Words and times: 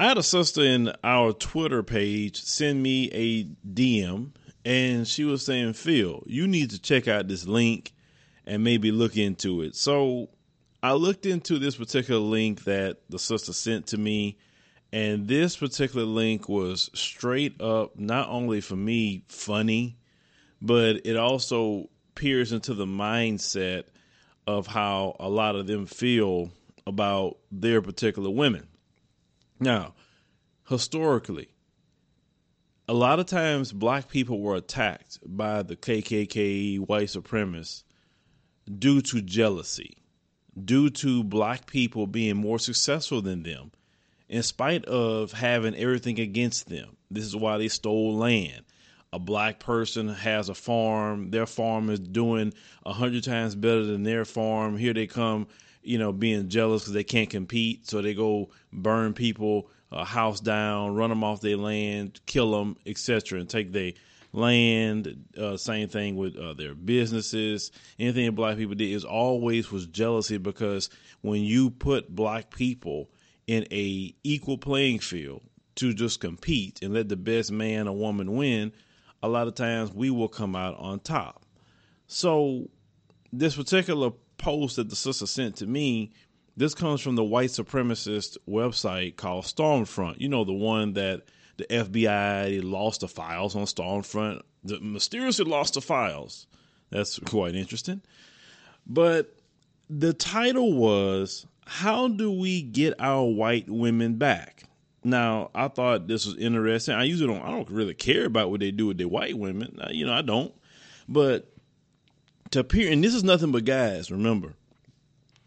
I 0.00 0.06
had 0.06 0.16
a 0.16 0.22
sister 0.22 0.62
in 0.62 0.92
our 1.02 1.32
Twitter 1.32 1.82
page 1.82 2.40
send 2.40 2.80
me 2.80 3.10
a 3.12 3.44
DM, 3.66 4.30
and 4.64 5.08
she 5.08 5.24
was 5.24 5.44
saying, 5.44 5.72
Phil, 5.72 6.22
you 6.24 6.46
need 6.46 6.70
to 6.70 6.80
check 6.80 7.08
out 7.08 7.26
this 7.26 7.48
link 7.48 7.92
and 8.46 8.62
maybe 8.62 8.92
look 8.92 9.16
into 9.16 9.60
it. 9.62 9.74
So 9.74 10.28
I 10.84 10.92
looked 10.92 11.26
into 11.26 11.58
this 11.58 11.74
particular 11.74 12.20
link 12.20 12.62
that 12.62 12.98
the 13.08 13.18
sister 13.18 13.52
sent 13.52 13.88
to 13.88 13.98
me, 13.98 14.38
and 14.92 15.26
this 15.26 15.56
particular 15.56 16.06
link 16.06 16.48
was 16.48 16.90
straight 16.94 17.60
up 17.60 17.98
not 17.98 18.28
only 18.28 18.60
for 18.60 18.76
me 18.76 19.24
funny, 19.26 19.98
but 20.62 21.06
it 21.06 21.16
also 21.16 21.90
peers 22.14 22.52
into 22.52 22.72
the 22.72 22.86
mindset 22.86 23.86
of 24.46 24.68
how 24.68 25.16
a 25.18 25.28
lot 25.28 25.56
of 25.56 25.66
them 25.66 25.86
feel 25.86 26.52
about 26.86 27.38
their 27.50 27.82
particular 27.82 28.30
women. 28.30 28.68
Now, 29.60 29.94
historically, 30.68 31.48
a 32.86 32.94
lot 32.94 33.18
of 33.18 33.26
times 33.26 33.72
black 33.72 34.08
people 34.08 34.40
were 34.40 34.56
attacked 34.56 35.18
by 35.24 35.62
the 35.62 35.76
KKK 35.76 36.78
white 36.78 37.08
supremacists 37.08 37.82
due 38.78 39.00
to 39.02 39.20
jealousy, 39.20 39.96
due 40.64 40.90
to 40.90 41.24
black 41.24 41.66
people 41.66 42.06
being 42.06 42.36
more 42.36 42.58
successful 42.58 43.20
than 43.20 43.42
them, 43.42 43.72
in 44.28 44.42
spite 44.42 44.84
of 44.84 45.32
having 45.32 45.74
everything 45.74 46.20
against 46.20 46.68
them. 46.68 46.96
This 47.10 47.24
is 47.24 47.34
why 47.34 47.58
they 47.58 47.68
stole 47.68 48.16
land. 48.16 48.64
A 49.12 49.18
black 49.18 49.58
person 49.58 50.08
has 50.08 50.48
a 50.48 50.54
farm, 50.54 51.30
their 51.30 51.46
farm 51.46 51.90
is 51.90 51.98
doing 51.98 52.52
a 52.84 52.92
hundred 52.92 53.24
times 53.24 53.54
better 53.54 53.84
than 53.84 54.02
their 54.02 54.24
farm. 54.24 54.76
Here 54.76 54.92
they 54.92 55.06
come, 55.06 55.48
you 55.82 55.98
know, 55.98 56.12
being 56.12 56.48
jealous 56.48 56.82
because 56.82 56.94
they 56.94 57.04
can't 57.04 57.30
compete, 57.30 57.88
so 57.88 58.02
they 58.02 58.14
go 58.14 58.50
burn 58.72 59.14
people 59.14 59.70
a 59.90 60.04
house 60.04 60.40
down, 60.40 60.94
run 60.94 61.10
them 61.10 61.24
off 61.24 61.40
their 61.40 61.56
land, 61.56 62.20
kill 62.26 62.52
them, 62.52 62.76
etc., 62.86 63.40
and 63.40 63.48
take 63.48 63.72
their 63.72 63.92
land. 64.32 65.24
Uh, 65.36 65.56
same 65.56 65.88
thing 65.88 66.16
with 66.16 66.36
uh, 66.36 66.54
their 66.54 66.74
businesses. 66.74 67.72
Anything 67.98 68.26
that 68.26 68.32
black 68.32 68.56
people 68.56 68.74
did 68.74 68.90
is 68.90 69.04
always 69.04 69.70
was 69.70 69.86
jealousy 69.86 70.38
because 70.38 70.90
when 71.22 71.42
you 71.42 71.70
put 71.70 72.14
black 72.14 72.50
people 72.50 73.10
in 73.46 73.66
a 73.72 74.14
equal 74.24 74.58
playing 74.58 74.98
field 74.98 75.42
to 75.76 75.94
just 75.94 76.20
compete 76.20 76.80
and 76.82 76.92
let 76.92 77.08
the 77.08 77.16
best 77.16 77.50
man 77.50 77.88
or 77.88 77.96
woman 77.96 78.36
win, 78.36 78.72
a 79.22 79.28
lot 79.28 79.48
of 79.48 79.54
times 79.54 79.92
we 79.92 80.10
will 80.10 80.28
come 80.28 80.54
out 80.54 80.76
on 80.78 81.00
top. 81.00 81.44
So 82.06 82.68
this 83.32 83.56
particular 83.56 84.10
post 84.38 84.76
that 84.76 84.88
the 84.88 84.96
sister 84.96 85.26
sent 85.26 85.56
to 85.56 85.66
me 85.66 86.12
this 86.58 86.74
comes 86.74 87.00
from 87.00 87.14
the 87.14 87.22
white 87.22 87.50
supremacist 87.50 88.36
website 88.48 89.14
called 89.14 89.44
Stormfront. 89.44 90.20
You 90.20 90.28
know, 90.28 90.44
the 90.44 90.52
one 90.52 90.94
that 90.94 91.22
the 91.56 91.64
FBI 91.66 92.62
lost 92.64 93.02
the 93.02 93.08
files 93.08 93.54
on 93.54 93.62
Stormfront, 93.64 94.42
the 94.64 94.80
mysteriously 94.80 95.44
lost 95.44 95.74
the 95.74 95.80
files. 95.80 96.48
That's 96.90 97.20
quite 97.20 97.54
interesting. 97.54 98.02
But 98.88 99.36
the 99.88 100.12
title 100.12 100.72
was 100.72 101.46
How 101.64 102.08
Do 102.08 102.32
We 102.32 102.62
Get 102.62 102.94
Our 102.98 103.24
White 103.24 103.70
Women 103.70 104.16
Back? 104.16 104.64
Now, 105.04 105.50
I 105.54 105.68
thought 105.68 106.08
this 106.08 106.26
was 106.26 106.36
interesting. 106.38 106.94
I 106.94 107.04
usually 107.04 107.32
don't 107.32 107.46
I 107.46 107.50
don't 107.50 107.70
really 107.70 107.94
care 107.94 108.24
about 108.24 108.50
what 108.50 108.58
they 108.58 108.72
do 108.72 108.88
with 108.88 108.98
their 108.98 109.06
white 109.06 109.38
women. 109.38 109.78
You 109.90 110.06
know, 110.06 110.12
I 110.12 110.22
don't. 110.22 110.52
But 111.08 111.52
to 112.50 112.60
appear 112.60 112.90
and 112.90 113.02
this 113.02 113.14
is 113.14 113.24
nothing 113.24 113.52
but 113.52 113.64
guys, 113.64 114.10
remember. 114.10 114.54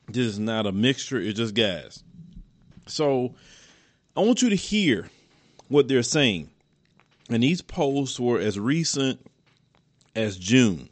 This 0.08 0.28
is 0.28 0.40
not 0.40 0.66
a 0.66 0.72
mixture, 0.72 1.20
it's 1.20 1.38
just 1.38 1.54
gas. 1.54 2.04
So 2.88 3.36
I 4.16 4.22
want 4.22 4.42
you 4.42 4.50
to 4.50 4.56
hear 4.56 5.10
what 5.70 5.88
they're 5.88 6.04
saying. 6.04 6.50
And 7.30 7.42
these 7.42 7.62
posts 7.62 8.20
were 8.20 8.40
as 8.40 8.60
recent 8.60 9.26
as 10.16 10.38
June. 10.38 10.90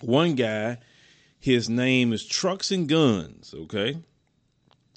One 0.00 0.34
guy, 0.34 0.78
his 1.40 1.68
name 1.68 2.12
is 2.12 2.26
Trucks 2.26 2.70
and 2.70 2.88
Guns, 2.88 3.54
okay? 3.56 3.98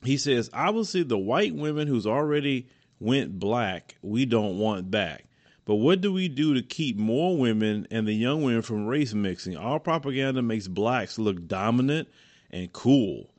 He 0.03 0.17
says, 0.17 0.49
obviously 0.53 1.03
the 1.03 1.17
white 1.17 1.55
women 1.55 1.87
who's 1.87 2.05
already 2.05 2.67
went 2.99 3.39
black, 3.39 3.95
we 4.01 4.25
don't 4.25 4.59
want 4.59 4.91
back. 4.91 5.25
But 5.65 5.75
what 5.75 6.01
do 6.01 6.11
we 6.11 6.27
do 6.27 6.55
to 6.55 6.61
keep 6.61 6.97
more 6.97 7.37
women 7.37 7.87
and 7.91 8.07
the 8.07 8.13
young 8.13 8.43
women 8.43 8.63
from 8.63 8.87
race 8.87 9.13
mixing? 9.13 9.55
Our 9.55 9.79
propaganda 9.79 10.41
makes 10.41 10.67
blacks 10.67 11.19
look 11.19 11.47
dominant 11.47 12.07
and 12.49 12.73
cool. 12.73 13.29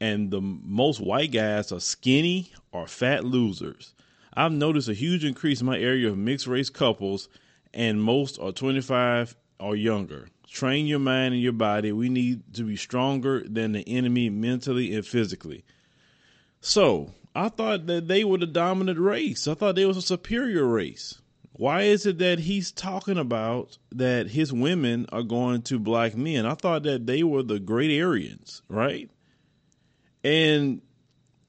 And 0.00 0.30
the 0.30 0.40
most 0.40 1.00
white 1.00 1.32
guys 1.32 1.70
are 1.72 1.80
skinny 1.80 2.52
or 2.72 2.86
fat 2.86 3.24
losers. 3.24 3.94
I've 4.34 4.52
noticed 4.52 4.88
a 4.88 4.94
huge 4.94 5.24
increase 5.24 5.60
in 5.60 5.66
my 5.66 5.78
area 5.78 6.08
of 6.08 6.18
mixed 6.18 6.46
race 6.46 6.70
couples, 6.70 7.28
and 7.74 8.02
most 8.02 8.38
are 8.38 8.52
25 8.52 9.36
or 9.58 9.74
younger. 9.74 10.28
Train 10.48 10.86
your 10.86 11.00
mind 11.00 11.34
and 11.34 11.42
your 11.42 11.52
body. 11.52 11.92
We 11.92 12.08
need 12.08 12.54
to 12.54 12.62
be 12.62 12.76
stronger 12.76 13.42
than 13.46 13.72
the 13.72 13.88
enemy 13.88 14.30
mentally 14.30 14.94
and 14.94 15.06
physically. 15.06 15.64
So, 16.60 17.12
I 17.34 17.48
thought 17.48 17.86
that 17.86 18.08
they 18.08 18.24
were 18.24 18.38
the 18.38 18.46
dominant 18.46 18.98
race. 18.98 19.46
I 19.46 19.54
thought 19.54 19.74
they 19.74 19.84
was 19.84 19.96
a 19.96 20.02
superior 20.02 20.66
race. 20.66 21.20
Why 21.58 21.82
is 21.82 22.06
it 22.06 22.18
that 22.18 22.38
he's 22.38 22.70
talking 22.70 23.18
about 23.18 23.78
that 23.90 24.28
his 24.28 24.52
women 24.52 25.06
are 25.10 25.24
going 25.24 25.62
to 25.62 25.80
black 25.80 26.16
men? 26.16 26.46
I 26.46 26.54
thought 26.54 26.84
that 26.84 27.08
they 27.08 27.24
were 27.24 27.42
the 27.42 27.58
great 27.58 28.00
Aryans, 28.00 28.62
right? 28.68 29.10
And 30.22 30.80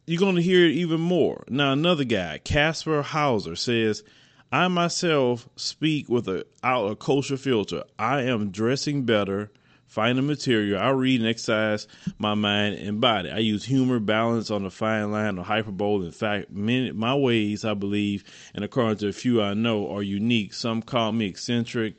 you're 0.07 0.19
going 0.19 0.35
to 0.35 0.41
hear 0.41 0.65
it 0.65 0.71
even 0.71 0.99
more. 0.99 1.43
Now, 1.47 1.73
another 1.73 2.05
guy, 2.05 2.39
Casper 2.39 3.03
Hauser, 3.03 3.55
says, 3.55 4.03
I 4.51 4.67
myself 4.67 5.47
speak 5.55 6.09
with 6.09 6.27
a 6.27 6.43
out 6.63 6.91
a 6.91 6.95
kosher 6.95 7.37
filter. 7.37 7.83
I 7.99 8.23
am 8.23 8.49
dressing 8.49 9.03
better 9.03 9.51
find 9.89 10.19
a 10.19 10.21
material. 10.21 10.79
I 10.79 10.89
read 10.91 11.19
and 11.19 11.29
exercise 11.29 11.87
my 12.19 12.35
mind 12.35 12.75
and 12.75 13.01
body. 13.01 13.31
I 13.31 13.39
use 13.39 13.65
humor, 13.65 13.99
balance 13.99 14.51
on 14.51 14.63
the 14.63 14.69
fine 14.69 15.11
line 15.11 15.37
of 15.37 15.47
hyperbole. 15.47 16.05
In 16.05 16.11
fact, 16.11 16.51
many, 16.51 16.91
my 16.91 17.15
ways, 17.15 17.65
I 17.65 17.73
believe, 17.73 18.23
and 18.53 18.63
according 18.63 18.97
to 18.99 19.09
a 19.09 19.13
few 19.13 19.41
I 19.41 19.55
know, 19.55 19.91
are 19.91 20.03
unique. 20.03 20.53
Some 20.53 20.81
call 20.81 21.11
me 21.11 21.25
eccentric, 21.25 21.95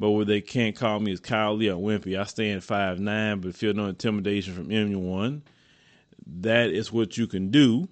but 0.00 0.10
what 0.10 0.26
they 0.26 0.40
can't 0.40 0.74
call 0.74 0.98
me 0.98 1.12
is 1.12 1.20
cowardly 1.20 1.68
or 1.68 1.76
wimpy. 1.76 2.18
I 2.18 2.24
stand 2.24 2.64
five 2.64 2.98
nine, 2.98 3.40
but 3.40 3.54
feel 3.54 3.74
no 3.74 3.86
intimidation 3.86 4.54
from 4.54 4.72
anyone. 4.72 5.42
That 6.26 6.70
is 6.70 6.90
what 6.90 7.18
you 7.18 7.26
can 7.26 7.50
do. 7.50 7.88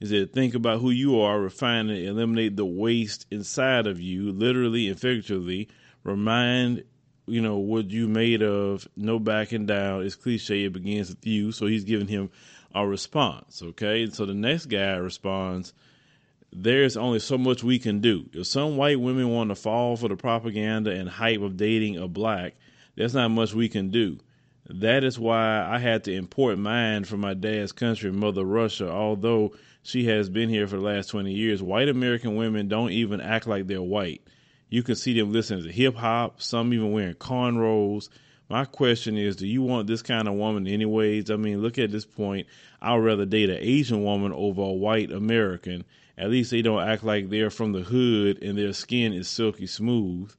Is 0.00 0.10
that 0.10 0.32
think 0.32 0.54
about 0.54 0.80
who 0.80 0.90
you 0.90 1.20
are, 1.20 1.40
refine 1.40 1.88
it, 1.88 2.04
eliminate 2.04 2.56
the 2.56 2.66
waste 2.66 3.24
inside 3.30 3.86
of 3.86 4.00
you, 4.00 4.32
literally 4.32 4.88
and 4.88 5.00
figuratively. 5.00 5.68
Remind 6.04 6.82
you 7.32 7.40
know, 7.40 7.56
what 7.56 7.90
you 7.90 8.08
made 8.08 8.42
of, 8.42 8.86
no 8.94 9.18
backing 9.18 9.64
down. 9.64 10.02
It's 10.02 10.16
cliche. 10.16 10.64
It 10.64 10.74
begins 10.74 11.08
with 11.08 11.26
you. 11.26 11.50
So 11.50 11.66
he's 11.66 11.84
giving 11.84 12.06
him 12.06 12.30
a 12.74 12.86
response. 12.86 13.62
Okay. 13.62 14.10
So 14.10 14.26
the 14.26 14.34
next 14.34 14.66
guy 14.66 14.96
responds, 14.96 15.72
there's 16.52 16.98
only 16.98 17.20
so 17.20 17.38
much 17.38 17.64
we 17.64 17.78
can 17.78 18.00
do. 18.00 18.28
If 18.34 18.48
some 18.48 18.76
white 18.76 19.00
women 19.00 19.30
want 19.30 19.48
to 19.48 19.54
fall 19.54 19.96
for 19.96 20.08
the 20.08 20.16
propaganda 20.16 20.90
and 20.90 21.08
hype 21.08 21.40
of 21.40 21.56
dating 21.56 21.96
a 21.96 22.06
black, 22.06 22.54
there's 22.96 23.14
not 23.14 23.30
much 23.30 23.54
we 23.54 23.70
can 23.70 23.88
do. 23.88 24.18
That 24.68 25.02
is 25.02 25.18
why 25.18 25.66
I 25.66 25.78
had 25.78 26.04
to 26.04 26.14
import 26.14 26.58
mine 26.58 27.04
from 27.04 27.20
my 27.20 27.32
dad's 27.32 27.72
country, 27.72 28.12
Mother 28.12 28.44
Russia, 28.44 28.90
although 28.90 29.54
she 29.82 30.04
has 30.08 30.28
been 30.28 30.50
here 30.50 30.66
for 30.66 30.76
the 30.76 30.82
last 30.82 31.08
20 31.08 31.32
years. 31.32 31.62
White 31.62 31.88
American 31.88 32.36
women 32.36 32.68
don't 32.68 32.90
even 32.90 33.22
act 33.22 33.46
like 33.46 33.66
they're 33.66 33.80
white. 33.80 34.20
You 34.72 34.82
can 34.82 34.94
see 34.94 35.12
them 35.12 35.34
listening 35.34 35.64
to 35.64 35.70
hip 35.70 35.96
hop, 35.96 36.40
some 36.40 36.72
even 36.72 36.92
wearing 36.92 37.12
cornrows. 37.16 38.08
My 38.48 38.64
question 38.64 39.18
is, 39.18 39.36
do 39.36 39.46
you 39.46 39.60
want 39.60 39.86
this 39.86 40.00
kind 40.00 40.26
of 40.26 40.32
woman 40.32 40.66
anyways? 40.66 41.30
I 41.30 41.36
mean, 41.36 41.60
look 41.60 41.78
at 41.78 41.90
this 41.90 42.06
point. 42.06 42.46
I'd 42.80 42.96
rather 42.96 43.26
date 43.26 43.50
an 43.50 43.58
Asian 43.60 44.02
woman 44.02 44.32
over 44.32 44.62
a 44.62 44.72
white 44.72 45.12
American. 45.12 45.84
At 46.16 46.30
least 46.30 46.50
they 46.50 46.62
don't 46.62 46.82
act 46.82 47.04
like 47.04 47.28
they're 47.28 47.50
from 47.50 47.72
the 47.72 47.82
hood 47.82 48.42
and 48.42 48.56
their 48.56 48.72
skin 48.72 49.12
is 49.12 49.28
silky 49.28 49.66
smooth. 49.66 50.32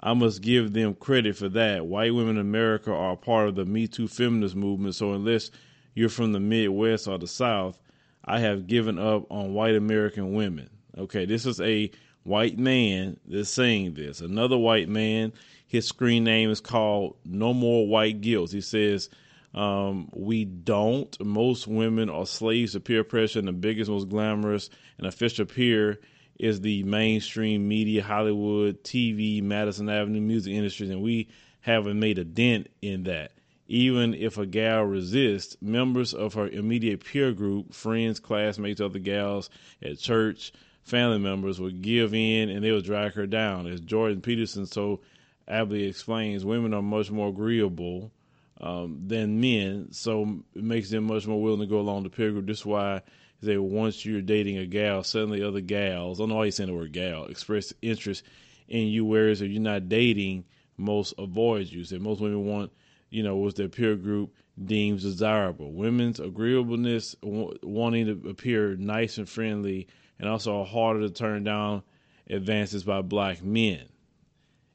I 0.00 0.14
must 0.14 0.42
give 0.42 0.72
them 0.72 0.96
credit 0.96 1.36
for 1.36 1.48
that. 1.50 1.86
White 1.86 2.12
women 2.12 2.38
in 2.38 2.40
America 2.40 2.90
are 2.92 3.12
a 3.12 3.16
part 3.16 3.46
of 3.46 3.54
the 3.54 3.64
Me 3.64 3.86
Too 3.86 4.08
feminist 4.08 4.56
movement, 4.56 4.96
so 4.96 5.12
unless 5.12 5.52
you're 5.94 6.08
from 6.08 6.32
the 6.32 6.40
Midwest 6.40 7.06
or 7.06 7.18
the 7.18 7.28
South, 7.28 7.80
I 8.24 8.40
have 8.40 8.66
given 8.66 8.98
up 8.98 9.30
on 9.30 9.54
white 9.54 9.76
American 9.76 10.34
women. 10.34 10.70
Okay, 10.98 11.24
this 11.24 11.46
is 11.46 11.60
a 11.60 11.92
white 12.26 12.58
man 12.58 13.18
that's 13.26 13.50
saying 13.50 13.94
this. 13.94 14.20
Another 14.20 14.58
white 14.58 14.88
man, 14.88 15.32
his 15.66 15.86
screen 15.86 16.24
name 16.24 16.50
is 16.50 16.60
called 16.60 17.16
No 17.24 17.54
More 17.54 17.86
White 17.86 18.20
Guilt. 18.20 18.50
He 18.50 18.60
says, 18.60 19.08
um, 19.54 20.08
We 20.12 20.44
don't. 20.44 21.18
Most 21.24 21.66
women 21.66 22.10
are 22.10 22.26
slaves 22.26 22.72
to 22.72 22.80
peer 22.80 23.04
pressure, 23.04 23.38
and 23.38 23.48
the 23.48 23.52
biggest, 23.52 23.90
most 23.90 24.08
glamorous 24.08 24.70
and 24.98 25.06
official 25.06 25.46
peer 25.46 26.00
is 26.38 26.60
the 26.60 26.82
mainstream 26.82 27.66
media, 27.66 28.02
Hollywood, 28.02 28.82
TV, 28.84 29.42
Madison 29.42 29.88
Avenue 29.88 30.20
music 30.20 30.52
industries, 30.52 30.90
and 30.90 31.02
we 31.02 31.28
haven't 31.60 31.98
made 31.98 32.18
a 32.18 32.24
dent 32.24 32.68
in 32.82 33.04
that. 33.04 33.32
Even 33.68 34.14
if 34.14 34.38
a 34.38 34.46
gal 34.46 34.82
resists, 34.82 35.56
members 35.60 36.14
of 36.14 36.34
her 36.34 36.46
immediate 36.48 37.04
peer 37.04 37.32
group, 37.32 37.74
friends, 37.74 38.20
classmates, 38.20 38.80
other 38.80 39.00
gals 39.00 39.50
at 39.82 39.98
church, 39.98 40.52
family 40.86 41.18
members 41.18 41.60
would 41.60 41.82
give 41.82 42.14
in 42.14 42.48
and 42.48 42.64
they 42.64 42.70
would 42.70 42.84
drag 42.84 43.12
her 43.12 43.26
down. 43.26 43.66
As 43.66 43.80
Jordan 43.80 44.20
Peterson 44.20 44.66
so 44.66 45.00
aptly 45.48 45.84
explains, 45.84 46.44
women 46.44 46.72
are 46.72 46.82
much 46.82 47.10
more 47.10 47.28
agreeable 47.28 48.12
um, 48.60 49.02
than 49.06 49.40
men, 49.40 49.88
so 49.90 50.38
it 50.54 50.62
makes 50.62 50.88
them 50.88 51.04
much 51.04 51.26
more 51.26 51.42
willing 51.42 51.60
to 51.60 51.66
go 51.66 51.80
along 51.80 52.04
the 52.04 52.08
peer 52.08 52.30
group. 52.30 52.46
This 52.46 52.60
is 52.60 52.66
why 52.66 53.02
they 53.42 53.58
once 53.58 54.06
you're 54.06 54.22
dating 54.22 54.58
a 54.58 54.66
gal, 54.66 55.02
suddenly 55.02 55.42
other 55.42 55.60
gals, 55.60 56.18
I 56.18 56.22
don't 56.22 56.30
know 56.30 56.36
why 56.36 56.46
you 56.46 56.50
saying 56.52 56.70
the 56.70 56.74
word 56.74 56.92
gal, 56.92 57.26
express 57.26 57.74
interest 57.82 58.22
in 58.68 58.86
you, 58.86 59.04
whereas 59.04 59.42
if 59.42 59.50
you're 59.50 59.60
not 59.60 59.88
dating, 59.88 60.44
most 60.76 61.14
avoid 61.18 61.66
you. 61.66 61.84
So 61.84 61.98
most 61.98 62.20
women 62.20 62.46
want, 62.46 62.72
you 63.10 63.22
know, 63.22 63.36
what 63.36 63.56
their 63.56 63.68
peer 63.68 63.96
group 63.96 64.34
deems 64.64 65.02
desirable. 65.02 65.72
Women's 65.72 66.20
agreeableness, 66.20 67.14
w- 67.22 67.58
wanting 67.62 68.06
to 68.06 68.30
appear 68.30 68.76
nice 68.76 69.18
and 69.18 69.28
friendly, 69.28 69.86
and 70.18 70.28
also 70.28 70.64
harder 70.64 71.00
to 71.00 71.10
turn 71.10 71.44
down 71.44 71.82
advances 72.28 72.84
by 72.84 73.02
black 73.02 73.42
men. 73.42 73.84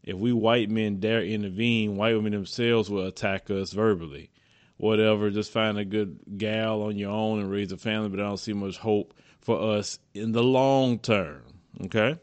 If 0.04 0.18
we 0.18 0.34
white 0.34 0.70
men 0.70 1.00
dare 1.00 1.24
intervene, 1.24 1.96
white 1.96 2.16
women 2.16 2.32
themselves 2.32 2.90
will 2.90 3.06
attack 3.06 3.50
us 3.52 3.72
verbally. 3.72 4.32
Whatever, 4.78 5.30
just 5.30 5.52
find 5.52 5.78
a 5.78 5.86
good 5.86 6.20
gal 6.38 6.82
on 6.82 6.98
your 6.98 7.12
own 7.12 7.40
and 7.40 7.52
raise 7.52 7.72
a 7.72 7.78
family, 7.78 8.10
but 8.10 8.20
I 8.20 8.24
don't 8.24 8.38
see 8.38 8.54
much 8.54 8.78
hope 8.78 9.14
for 9.40 9.76
us 9.78 10.00
in 10.14 10.32
the 10.32 10.44
long 10.44 10.98
term. 10.98 11.44
Okay? 11.86 12.18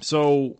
So 0.00 0.58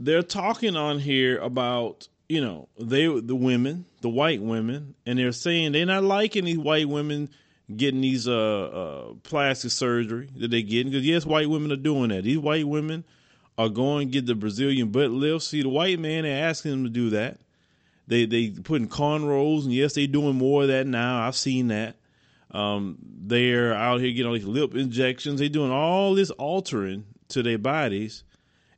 they're 0.00 0.22
talking 0.22 0.76
on 0.76 0.98
here 0.98 1.38
about 1.38 2.08
you 2.28 2.40
know 2.40 2.68
they 2.78 3.06
the 3.06 3.36
women 3.36 3.84
the 4.00 4.08
white 4.08 4.42
women 4.42 4.94
and 5.04 5.18
they're 5.18 5.30
saying 5.30 5.72
they're 5.72 5.86
not 5.86 6.02
liking 6.02 6.44
these 6.44 6.58
white 6.58 6.88
women 6.88 7.28
getting 7.74 8.00
these 8.00 8.28
uh, 8.28 8.32
uh 8.32 9.14
plastic 9.22 9.70
surgery 9.70 10.28
that 10.36 10.50
they 10.50 10.62
getting 10.62 10.92
because 10.92 11.06
yes 11.06 11.24
white 11.24 11.48
women 11.48 11.72
are 11.72 11.76
doing 11.76 12.10
that. 12.10 12.24
These 12.24 12.38
white 12.38 12.68
women 12.68 13.04
are 13.56 13.68
going 13.68 14.08
to 14.08 14.12
get 14.12 14.26
the 14.26 14.34
brazilian 14.34 14.88
butt 14.90 15.10
lift. 15.10 15.44
See 15.44 15.62
the 15.62 15.68
white 15.68 15.98
man 15.98 16.24
they're 16.24 16.44
asking 16.48 16.72
them 16.72 16.84
to 16.84 16.90
do 16.90 17.10
that. 17.10 17.38
They 18.06 18.26
they 18.26 18.50
putting 18.50 18.88
cornrows 18.88 19.64
and 19.64 19.72
yes 19.72 19.94
they're 19.94 20.06
doing 20.06 20.36
more 20.36 20.62
of 20.62 20.68
that 20.68 20.86
now. 20.86 21.26
I've 21.26 21.36
seen 21.36 21.68
that. 21.68 21.96
Um, 22.50 22.98
they're 23.02 23.74
out 23.74 24.00
here 24.00 24.12
getting 24.12 24.26
all 24.26 24.34
these 24.34 24.44
lip 24.44 24.74
injections. 24.76 25.40
They're 25.40 25.48
doing 25.48 25.72
all 25.72 26.14
this 26.14 26.30
altering 26.30 27.04
to 27.28 27.42
their 27.42 27.58
bodies. 27.58 28.22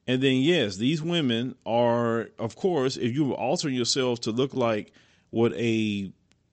And 0.07 0.23
then, 0.23 0.37
yes, 0.37 0.77
these 0.77 1.03
women 1.03 1.57
are, 1.67 2.31
of 2.39 2.57
course, 2.57 2.97
if 2.97 3.13
you're 3.13 3.35
altering 3.35 3.75
yourself 3.75 4.21
to 4.23 4.31
look 4.31 4.55
like 4.55 4.93
what 5.31 5.53
a 5.55 6.11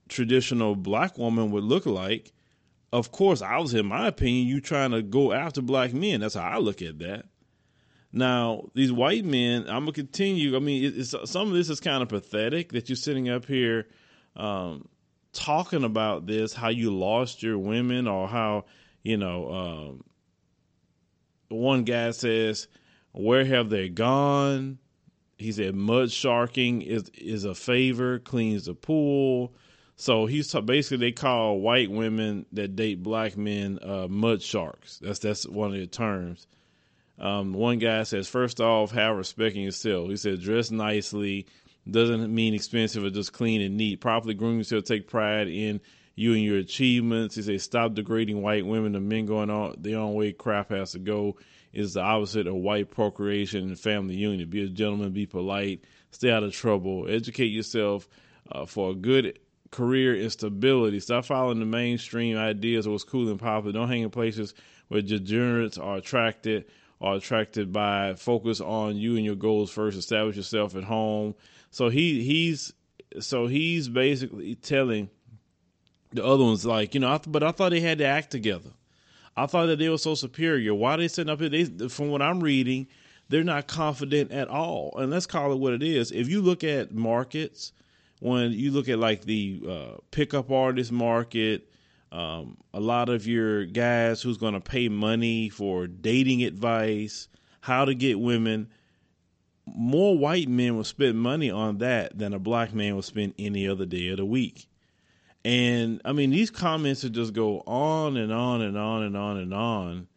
traditional 0.09 0.75
black 0.75 1.17
woman 1.17 1.51
would 1.51 1.63
look 1.63 1.85
like, 1.85 2.31
of 2.91 3.11
course, 3.11 3.41
I 3.41 3.57
was, 3.57 3.73
in 3.73 3.87
my 3.87 4.07
opinion, 4.07 4.47
you 4.47 4.61
trying 4.61 4.91
to 4.91 5.01
go 5.01 5.33
after 5.33 5.61
black 5.61 5.93
men. 5.93 6.19
That's 6.19 6.35
how 6.35 6.47
I 6.47 6.57
look 6.57 6.81
at 6.81 6.99
that. 6.99 7.25
Now, 8.11 8.69
these 8.75 8.91
white 8.91 9.25
men, 9.25 9.63
I'm 9.63 9.85
gonna 9.85 9.93
continue. 9.93 10.55
I 10.55 10.59
mean, 10.59 11.03
some 11.03 11.47
of 11.47 11.53
this 11.53 11.69
is 11.69 11.79
kind 11.79 12.03
of 12.03 12.09
pathetic 12.09 12.71
that 12.73 12.87
you're 12.87 12.95
sitting 12.95 13.27
up 13.29 13.45
here 13.45 13.87
um, 14.35 14.87
talking 15.31 15.83
about 15.83 16.27
this, 16.27 16.53
how 16.53 16.69
you 16.69 16.95
lost 16.95 17.41
your 17.41 17.57
women, 17.57 18.07
or 18.07 18.27
how 18.27 18.65
you 19.01 19.17
know. 19.17 19.51
Um, 19.51 20.03
one 21.49 21.83
guy 21.83 22.11
says 22.11 22.67
where 23.13 23.45
have 23.45 23.69
they 23.69 23.89
gone? 23.89 24.79
He 25.37 25.51
said 25.51 25.75
mud 25.75 26.11
sharking 26.11 26.81
is 26.81 27.09
is 27.09 27.45
a 27.45 27.55
favor, 27.55 28.19
cleans 28.19 28.65
the 28.65 28.73
pool. 28.73 29.55
So 29.95 30.25
he's 30.25 30.51
t- 30.51 30.61
basically 30.61 30.97
they 30.97 31.11
call 31.11 31.59
white 31.59 31.89
women 31.91 32.45
that 32.53 32.75
date 32.75 33.03
black 33.03 33.37
men 33.37 33.79
uh, 33.81 34.07
mud 34.09 34.41
sharks. 34.41 34.99
That's 34.99 35.19
that's 35.19 35.47
one 35.47 35.73
of 35.73 35.79
the 35.79 35.87
terms. 35.87 36.47
Um, 37.19 37.53
one 37.53 37.77
guy 37.77 38.03
says, 38.03 38.27
first 38.27 38.59
off, 38.59 38.91
have 38.91 39.15
respect 39.15 39.55
in 39.55 39.61
yourself. 39.61 40.09
He 40.09 40.17
said, 40.17 40.41
dress 40.41 40.71
nicely 40.71 41.45
doesn't 41.89 42.33
mean 42.33 42.53
expensive 42.53 43.03
or 43.03 43.11
just 43.11 43.33
clean 43.33 43.61
and 43.61 43.77
neat. 43.77 44.01
Properly 44.01 44.33
groom 44.33 44.57
yourself, 44.57 44.85
take 44.85 45.07
pride 45.07 45.47
in 45.47 45.79
you 46.15 46.33
and 46.33 46.43
your 46.43 46.57
achievements. 46.57 47.35
He 47.35 47.43
said, 47.43 47.61
stop 47.61 47.93
degrading 47.93 48.41
white 48.41 48.65
women. 48.65 48.93
The 48.93 48.99
men 48.99 49.25
going 49.25 49.49
on 49.49 49.75
their 49.77 49.99
own 49.99 50.15
way. 50.15 50.31
Crap 50.31 50.71
has 50.71 50.93
to 50.93 50.99
go 50.99 51.37
is 51.71 51.93
the 51.93 52.01
opposite 52.01 52.47
of 52.47 52.55
white 52.55 52.91
procreation 52.91 53.63
and 53.63 53.79
family 53.79 54.15
union. 54.15 54.49
Be 54.49 54.63
a 54.63 54.67
gentleman, 54.67 55.11
be 55.11 55.25
polite, 55.25 55.83
stay 56.11 56.31
out 56.31 56.43
of 56.43 56.53
trouble, 56.53 57.07
educate 57.09 57.47
yourself 57.47 58.07
uh, 58.51 58.65
for 58.65 58.91
a 58.91 58.95
good 58.95 59.39
career 59.73 60.13
and 60.13 60.31
stability. 60.31 60.99
Stop 60.99 61.25
following 61.25 61.59
the 61.59 61.65
mainstream 61.65 62.37
ideas 62.37 62.85
of 62.85 62.93
what's 62.93 63.03
cool 63.03 63.29
and 63.29 63.39
popular. 63.39 63.73
Don't 63.73 63.89
hang 63.89 64.03
in 64.03 64.09
places 64.09 64.53
where 64.87 65.01
degenerates 65.01 65.77
are 65.77 65.97
attracted 65.97 66.65
are 67.01 67.15
attracted 67.15 67.73
by. 67.73 68.13
Focus 68.13 68.61
on 68.61 68.95
you 68.95 69.17
and 69.17 69.25
your 69.25 69.35
goals 69.35 69.71
first. 69.71 69.97
Establish 69.97 70.37
yourself 70.37 70.75
at 70.75 70.83
home. 70.83 71.35
So 71.71 71.89
he 71.89 72.23
he's 72.23 72.71
so 73.19 73.47
he's 73.47 73.89
basically 73.89 74.55
telling 74.55 75.09
the 76.11 76.23
other 76.23 76.43
ones 76.43 76.65
like 76.65 76.93
you 76.93 77.01
know, 77.01 77.09
I, 77.09 77.19
but 77.27 77.43
I 77.43 77.51
thought 77.51 77.71
they 77.71 77.81
had 77.81 77.97
to 77.97 78.05
act 78.05 78.31
together. 78.31 78.69
I 79.35 79.47
thought 79.47 79.65
that 79.65 79.79
they 79.79 79.89
were 79.89 79.97
so 79.97 80.13
superior. 80.13 80.75
Why 80.75 80.93
are 80.93 80.97
they 80.97 81.07
sitting 81.07 81.31
up 81.31 81.39
here? 81.39 81.49
They, 81.49 81.65
from 81.89 82.09
what 82.09 82.21
I'm 82.21 82.39
reading, 82.39 82.87
they're 83.29 83.43
not 83.43 83.67
confident 83.67 84.31
at 84.31 84.47
all. 84.47 84.93
And 84.97 85.11
let's 85.11 85.25
call 85.25 85.51
it 85.51 85.59
what 85.59 85.73
it 85.73 85.81
is. 85.81 86.11
If 86.11 86.29
you 86.29 86.41
look 86.41 86.63
at 86.63 86.93
markets, 86.93 87.71
when 88.23 88.53
you 88.53 88.71
look 88.71 88.87
at 88.87 88.99
like 88.99 89.25
the 89.25 89.61
uh, 89.69 89.97
pickup 90.11 90.49
artist 90.49 90.93
market, 90.93 91.69
um, 92.09 92.55
a 92.73 92.79
lot 92.79 93.09
of 93.09 93.27
your 93.27 93.65
guys 93.65 94.21
who's 94.21 94.37
going 94.37 94.53
to 94.53 94.61
pay 94.61 94.87
money 94.87 95.49
for 95.49 95.87
dating 95.87 96.41
advice, 96.43 97.27
how 97.59 97.83
to 97.83 97.93
get 97.93 98.17
women, 98.17 98.69
more 99.65 100.17
white 100.17 100.47
men 100.47 100.77
will 100.77 100.85
spend 100.85 101.19
money 101.19 101.51
on 101.51 101.79
that 101.79 102.17
than 102.17 102.33
a 102.33 102.39
black 102.39 102.73
man 102.73 102.95
will 102.95 103.01
spend 103.01 103.33
any 103.37 103.67
other 103.67 103.85
day 103.85 104.07
of 104.07 104.17
the 104.17 104.25
week. 104.25 104.67
And 105.43 106.01
I 106.05 106.13
mean, 106.13 106.29
these 106.29 106.49
comments 106.49 107.03
would 107.03 107.11
just 107.11 107.33
go 107.33 107.59
on 107.67 108.15
and 108.15 108.31
on 108.31 108.61
and 108.61 108.77
on 108.77 109.03
and 109.03 109.17
on 109.17 109.37
and 109.37 109.53
on. 109.53 110.07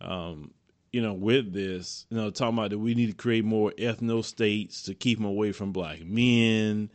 Um, 0.00 0.52
you 0.92 1.02
know, 1.02 1.12
with 1.12 1.52
this, 1.52 2.06
you 2.08 2.18
know, 2.18 2.30
talking 2.30 2.56
about 2.56 2.70
that 2.70 2.78
we 2.78 2.94
need 2.94 3.08
to 3.08 3.16
create 3.16 3.44
more 3.44 3.72
ethno 3.72 4.24
states 4.24 4.82
to 4.82 4.94
keep 4.94 5.18
them 5.18 5.26
away 5.26 5.50
from 5.50 5.72
black 5.72 6.04
men. 6.04 6.88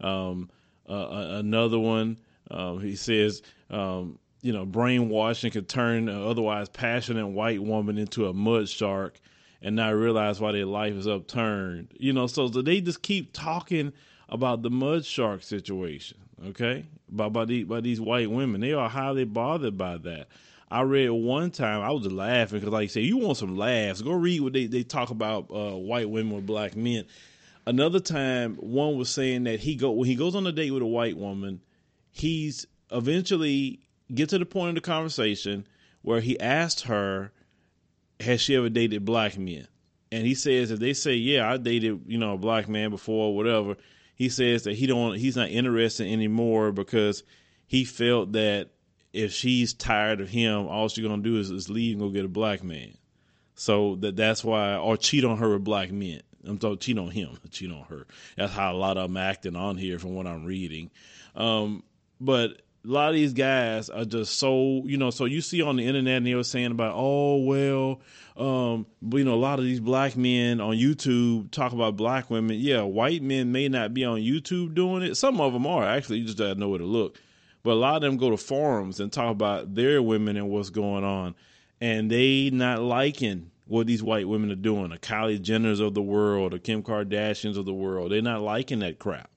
Um, 0.00 0.50
uh, 0.88 1.38
another 1.38 1.78
one, 1.78 2.18
um, 2.50 2.80
he 2.80 2.96
says, 2.96 3.42
um, 3.70 4.18
you 4.40 4.52
know, 4.52 4.64
brainwashing 4.64 5.50
could 5.50 5.68
turn 5.68 6.08
an 6.08 6.22
otherwise 6.22 6.68
passionate 6.68 7.26
white 7.26 7.62
woman 7.62 7.98
into 7.98 8.26
a 8.28 8.32
mud 8.32 8.68
shark 8.68 9.20
and 9.60 9.76
not 9.76 9.94
realize 9.94 10.40
why 10.40 10.52
their 10.52 10.66
life 10.66 10.94
is 10.94 11.08
upturned. 11.08 11.88
You 11.98 12.12
know, 12.12 12.26
so 12.26 12.48
they 12.48 12.80
just 12.80 13.02
keep 13.02 13.32
talking 13.32 13.92
about 14.28 14.62
the 14.62 14.70
mud 14.70 15.04
shark 15.04 15.42
situation 15.42 16.18
okay, 16.46 16.86
by 17.08 17.28
by, 17.28 17.44
the, 17.44 17.64
by 17.64 17.80
these 17.80 18.00
white 18.00 18.30
women. 18.30 18.60
They 18.60 18.72
are 18.72 18.88
highly 18.88 19.24
bothered 19.24 19.76
by 19.76 19.98
that. 19.98 20.28
I 20.70 20.82
read 20.82 21.08
one 21.08 21.50
time, 21.50 21.80
I 21.80 21.90
was 21.90 22.10
laughing 22.12 22.60
because, 22.60 22.72
like 22.72 22.82
you 22.82 22.88
say, 22.88 23.00
you 23.00 23.16
want 23.16 23.38
some 23.38 23.56
laughs. 23.56 24.02
Go 24.02 24.12
read 24.12 24.42
what 24.42 24.52
they, 24.52 24.66
they 24.66 24.82
talk 24.82 25.10
about 25.10 25.46
uh, 25.50 25.76
white 25.76 26.10
women 26.10 26.34
with 26.34 26.46
black 26.46 26.76
men. 26.76 27.06
Another 27.68 28.00
time, 28.00 28.54
one 28.54 28.96
was 28.96 29.10
saying 29.10 29.44
that 29.44 29.60
he 29.60 29.74
go 29.76 29.90
when 29.90 30.08
he 30.08 30.14
goes 30.14 30.34
on 30.34 30.46
a 30.46 30.52
date 30.52 30.70
with 30.70 30.82
a 30.82 30.86
white 30.86 31.18
woman, 31.18 31.60
he's 32.10 32.66
eventually 32.90 33.80
get 34.14 34.30
to 34.30 34.38
the 34.38 34.46
point 34.46 34.70
of 34.70 34.74
the 34.76 34.80
conversation 34.80 35.66
where 36.00 36.22
he 36.22 36.40
asked 36.40 36.84
her, 36.84 37.30
"Has 38.20 38.40
she 38.40 38.56
ever 38.56 38.70
dated 38.70 39.04
black 39.04 39.36
men?" 39.36 39.68
And 40.10 40.26
he 40.26 40.34
says 40.34 40.70
if 40.70 40.80
they 40.80 40.94
say, 40.94 41.16
"Yeah, 41.16 41.46
I 41.46 41.58
dated 41.58 42.04
you 42.06 42.16
know 42.16 42.32
a 42.32 42.38
black 42.38 42.70
man 42.70 42.88
before, 42.88 43.26
or 43.26 43.36
whatever," 43.36 43.76
he 44.14 44.30
says 44.30 44.62
that 44.62 44.76
he 44.76 44.86
don't 44.86 45.18
he's 45.18 45.36
not 45.36 45.50
interested 45.50 46.10
anymore 46.10 46.72
because 46.72 47.22
he 47.66 47.84
felt 47.84 48.32
that 48.32 48.70
if 49.12 49.34
she's 49.34 49.74
tired 49.74 50.22
of 50.22 50.30
him, 50.30 50.68
all 50.68 50.88
she's 50.88 51.06
gonna 51.06 51.22
do 51.22 51.36
is, 51.36 51.50
is 51.50 51.68
leave 51.68 51.96
and 51.96 52.00
go 52.00 52.08
get 52.08 52.24
a 52.24 52.28
black 52.28 52.64
man. 52.64 52.96
So 53.56 53.96
that 53.96 54.16
that's 54.16 54.42
why, 54.42 54.76
or 54.76 54.96
cheat 54.96 55.26
on 55.26 55.36
her 55.36 55.50
with 55.50 55.64
black 55.64 55.92
men. 55.92 56.22
I'm 56.44 56.58
talking 56.58 56.78
cheat 56.78 56.98
on 56.98 57.10
him, 57.10 57.36
cheat 57.50 57.70
on 57.70 57.84
her. 57.88 58.06
That's 58.36 58.52
how 58.52 58.72
a 58.72 58.76
lot 58.76 58.96
of 58.96 59.04
them 59.04 59.16
acting 59.16 59.56
on 59.56 59.76
here, 59.76 59.98
from 59.98 60.14
what 60.14 60.26
I'm 60.26 60.44
reading. 60.44 60.90
Um, 61.34 61.82
but 62.20 62.62
a 62.84 62.88
lot 62.88 63.08
of 63.08 63.14
these 63.14 63.32
guys 63.32 63.90
are 63.90 64.04
just 64.04 64.38
so 64.38 64.82
you 64.86 64.96
know. 64.96 65.10
So 65.10 65.24
you 65.24 65.40
see 65.40 65.62
on 65.62 65.76
the 65.76 65.86
internet, 65.86 66.18
and 66.18 66.26
they 66.26 66.34
were 66.34 66.44
saying 66.44 66.70
about, 66.70 66.94
oh 66.96 67.38
well, 67.38 68.00
um, 68.36 68.86
you 69.12 69.24
know, 69.24 69.34
a 69.34 69.36
lot 69.36 69.58
of 69.58 69.64
these 69.64 69.80
black 69.80 70.16
men 70.16 70.60
on 70.60 70.76
YouTube 70.76 71.50
talk 71.50 71.72
about 71.72 71.96
black 71.96 72.30
women. 72.30 72.58
Yeah, 72.58 72.82
white 72.82 73.22
men 73.22 73.52
may 73.52 73.68
not 73.68 73.94
be 73.94 74.04
on 74.04 74.20
YouTube 74.20 74.74
doing 74.74 75.02
it. 75.02 75.16
Some 75.16 75.40
of 75.40 75.52
them 75.52 75.66
are 75.66 75.84
actually. 75.84 76.18
You 76.18 76.24
just 76.26 76.38
gotta 76.38 76.54
know 76.54 76.68
where 76.68 76.78
to 76.78 76.84
look. 76.84 77.18
But 77.64 77.72
a 77.72 77.74
lot 77.74 77.96
of 77.96 78.02
them 78.02 78.16
go 78.16 78.30
to 78.30 78.36
forums 78.36 79.00
and 79.00 79.12
talk 79.12 79.30
about 79.30 79.74
their 79.74 80.00
women 80.00 80.36
and 80.36 80.48
what's 80.48 80.70
going 80.70 81.04
on, 81.04 81.34
and 81.80 82.10
they 82.10 82.50
not 82.50 82.80
liking 82.80 83.50
what 83.68 83.86
these 83.86 84.02
white 84.02 84.26
women 84.26 84.50
are 84.50 84.56
doing. 84.56 84.90
The 84.90 84.98
Kylie 84.98 85.38
Jenners 85.38 85.80
of 85.80 85.94
the 85.94 86.02
world, 86.02 86.52
the 86.52 86.58
Kim 86.58 86.82
Kardashians 86.82 87.56
of 87.56 87.66
the 87.66 87.74
world. 87.74 88.10
They're 88.10 88.22
not 88.22 88.42
liking 88.42 88.80
that 88.80 88.98
crap. 88.98 89.30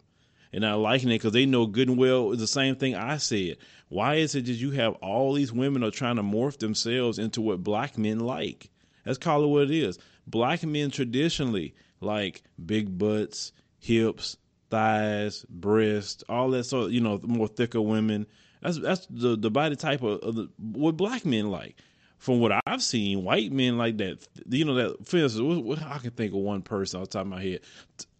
They're 0.51 0.61
not 0.61 0.79
liking 0.79 1.09
it 1.09 1.15
because 1.15 1.33
they 1.33 1.45
know 1.45 1.65
good 1.65 1.89
and 1.89 1.97
well 1.97 2.31
it's 2.31 2.41
the 2.41 2.47
same 2.47 2.75
thing 2.75 2.95
I 2.95 3.17
said. 3.17 3.57
Why 3.89 4.15
is 4.15 4.35
it 4.35 4.45
that 4.45 4.53
you 4.53 4.71
have 4.71 4.93
all 4.95 5.33
these 5.33 5.51
women 5.51 5.83
are 5.83 5.91
trying 5.91 6.15
to 6.15 6.23
morph 6.23 6.59
themselves 6.59 7.19
into 7.19 7.41
what 7.41 7.63
black 7.63 7.97
men 7.97 8.19
like? 8.19 8.69
Let's 9.05 9.17
call 9.17 9.43
it 9.43 9.47
what 9.47 9.63
it 9.63 9.71
is. 9.71 10.00
Black 10.27 10.63
men 10.63 10.91
traditionally 10.91 11.75
like 12.00 12.43
big 12.65 12.97
butts, 12.97 13.51
hips, 13.79 14.38
thighs, 14.69 15.45
breasts, 15.50 16.23
all 16.29 16.50
that 16.51 16.63
sort 16.65 16.85
of, 16.85 16.93
you 16.93 17.01
know, 17.01 17.19
more 17.23 17.47
thicker 17.47 17.81
women. 17.81 18.27
That's 18.61 18.79
that's 18.79 19.07
the, 19.09 19.35
the 19.35 19.51
body 19.51 19.75
type 19.75 20.03
of, 20.03 20.19
of 20.19 20.35
the, 20.35 20.50
what 20.57 20.97
black 20.97 21.25
men 21.25 21.50
like. 21.50 21.75
From 22.22 22.40
what 22.40 22.51
I've 22.68 22.84
seen, 22.84 23.24
white 23.24 23.51
men 23.51 23.80
like 23.80 23.98
that. 23.98 24.28
You 24.48 24.63
know 24.63 24.75
that. 24.75 25.08
For 25.08 25.18
instance, 25.18 25.82
I 25.84 25.98
can 25.98 26.12
think 26.12 26.34
of 26.34 26.40
one 26.40 26.62
person 26.62 27.01
off 27.01 27.10
the 27.10 27.13
top 27.13 27.22
of 27.22 27.28
my 27.28 27.42
head. 27.42 27.62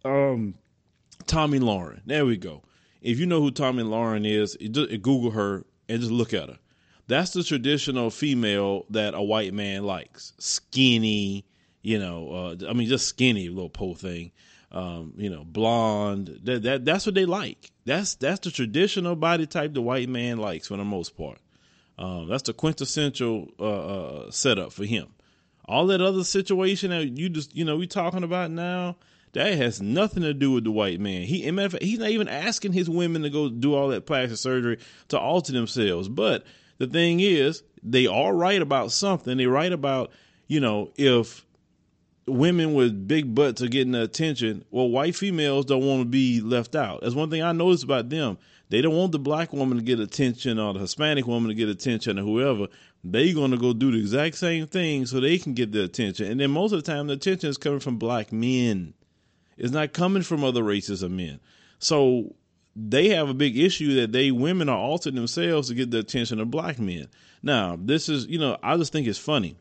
Um, 0.04 0.54
Tomi 1.26 1.60
Lahren. 1.60 2.00
There 2.04 2.26
we 2.26 2.36
go. 2.36 2.62
If 3.00 3.20
you 3.20 3.26
know 3.26 3.40
who 3.40 3.52
Tomi 3.52 3.84
Lahren 3.84 4.26
is, 4.26 4.56
just 4.56 4.90
Google 5.02 5.30
her 5.30 5.64
and 5.88 6.00
just 6.00 6.10
look 6.10 6.34
at 6.34 6.48
her. 6.48 6.58
That's 7.06 7.30
the 7.30 7.44
traditional 7.44 8.10
female 8.10 8.86
that 8.90 9.14
a 9.14 9.22
white 9.22 9.54
man 9.54 9.84
likes. 9.84 10.32
Skinny, 10.38 11.44
you 11.82 12.00
know. 12.00 12.30
Uh, 12.30 12.68
I 12.68 12.72
mean, 12.72 12.88
just 12.88 13.06
skinny 13.06 13.48
little 13.50 13.70
pole 13.70 13.94
thing 13.94 14.32
um, 14.72 15.12
you 15.16 15.30
know, 15.30 15.44
blonde. 15.44 16.40
That, 16.42 16.62
that 16.62 16.84
that's 16.84 17.06
what 17.06 17.14
they 17.14 17.26
like. 17.26 17.70
That's 17.84 18.14
that's 18.16 18.40
the 18.40 18.50
traditional 18.50 19.14
body 19.14 19.46
type 19.46 19.74
the 19.74 19.82
white 19.82 20.08
man 20.08 20.38
likes 20.38 20.68
for 20.68 20.76
the 20.76 20.84
most 20.84 21.16
part. 21.16 21.38
Um, 21.98 22.28
that's 22.28 22.44
the 22.44 22.52
quintessential 22.52 23.48
uh, 23.60 23.64
uh, 23.64 24.30
setup 24.30 24.72
for 24.72 24.84
him. 24.84 25.08
All 25.66 25.86
that 25.86 26.00
other 26.00 26.24
situation 26.24 26.90
that 26.90 27.16
you 27.16 27.28
just 27.28 27.54
you 27.54 27.64
know 27.64 27.76
we 27.76 27.86
talking 27.86 28.24
about 28.24 28.50
now, 28.50 28.96
that 29.32 29.54
has 29.54 29.80
nothing 29.80 30.22
to 30.22 30.34
do 30.34 30.50
with 30.50 30.64
the 30.64 30.70
white 30.70 31.00
man. 31.00 31.22
He, 31.22 31.44
in 31.44 31.56
fact, 31.56 31.82
he's 31.82 31.98
not 31.98 32.10
even 32.10 32.28
asking 32.28 32.72
his 32.72 32.90
women 32.90 33.22
to 33.22 33.30
go 33.30 33.48
do 33.48 33.74
all 33.74 33.88
that 33.88 34.06
plastic 34.06 34.38
surgery 34.38 34.78
to 35.08 35.18
alter 35.18 35.52
themselves. 35.52 36.08
But 36.08 36.44
the 36.78 36.86
thing 36.86 37.20
is, 37.20 37.62
they 37.82 38.06
are 38.06 38.34
right 38.34 38.60
about 38.60 38.92
something. 38.92 39.36
They 39.36 39.46
right 39.46 39.72
about 39.72 40.10
you 40.48 40.60
know 40.60 40.90
if 40.96 41.46
women 42.26 42.74
with 42.74 43.06
big 43.08 43.34
butts 43.34 43.62
are 43.62 43.68
getting 43.68 43.92
the 43.92 44.02
attention. 44.02 44.64
Well, 44.70 44.88
white 44.88 45.16
females 45.16 45.64
don't 45.64 45.86
want 45.86 46.02
to 46.02 46.06
be 46.06 46.40
left 46.40 46.74
out. 46.74 47.00
That's 47.02 47.14
one 47.14 47.30
thing 47.30 47.42
I 47.42 47.52
noticed 47.52 47.84
about 47.84 48.10
them. 48.10 48.38
They 48.72 48.80
don't 48.80 48.96
want 48.96 49.12
the 49.12 49.18
black 49.18 49.52
woman 49.52 49.76
to 49.76 49.84
get 49.84 50.00
attention 50.00 50.58
or 50.58 50.72
the 50.72 50.80
Hispanic 50.80 51.26
woman 51.26 51.50
to 51.50 51.54
get 51.54 51.68
attention 51.68 52.18
or 52.18 52.22
whoever. 52.22 52.68
They're 53.04 53.34
going 53.34 53.50
to 53.50 53.58
go 53.58 53.74
do 53.74 53.92
the 53.92 53.98
exact 53.98 54.36
same 54.36 54.66
thing 54.66 55.04
so 55.04 55.20
they 55.20 55.36
can 55.36 55.52
get 55.52 55.72
the 55.72 55.84
attention. 55.84 56.30
And 56.30 56.40
then 56.40 56.52
most 56.52 56.72
of 56.72 56.82
the 56.82 56.90
time, 56.90 57.06
the 57.06 57.12
attention 57.12 57.50
is 57.50 57.58
coming 57.58 57.80
from 57.80 57.98
black 57.98 58.32
men. 58.32 58.94
It's 59.58 59.72
not 59.72 59.92
coming 59.92 60.22
from 60.22 60.42
other 60.42 60.62
races 60.62 61.02
of 61.02 61.10
men. 61.10 61.38
So 61.80 62.34
they 62.74 63.10
have 63.10 63.28
a 63.28 63.34
big 63.34 63.58
issue 63.58 64.00
that 64.00 64.12
they 64.12 64.30
women 64.30 64.70
are 64.70 64.78
altering 64.78 65.16
themselves 65.16 65.68
to 65.68 65.74
get 65.74 65.90
the 65.90 65.98
attention 65.98 66.40
of 66.40 66.50
black 66.50 66.78
men. 66.78 67.08
Now, 67.42 67.76
this 67.78 68.08
is, 68.08 68.26
you 68.26 68.38
know, 68.38 68.56
I 68.62 68.78
just 68.78 68.90
think 68.90 69.06
it's 69.06 69.18
funny 69.18 69.54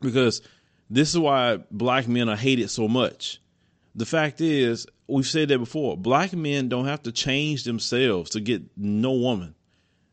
because– 0.00 0.40
this 0.90 1.08
is 1.08 1.18
why 1.18 1.58
black 1.70 2.08
men 2.08 2.28
are 2.28 2.36
hated 2.36 2.68
so 2.68 2.88
much. 2.88 3.39
The 3.94 4.06
fact 4.06 4.40
is, 4.40 4.86
we've 5.08 5.26
said 5.26 5.48
that 5.48 5.58
before. 5.58 5.96
Black 5.96 6.32
men 6.32 6.68
don't 6.68 6.86
have 6.86 7.02
to 7.04 7.12
change 7.12 7.64
themselves 7.64 8.30
to 8.30 8.40
get 8.40 8.62
no 8.76 9.12
woman. 9.12 9.54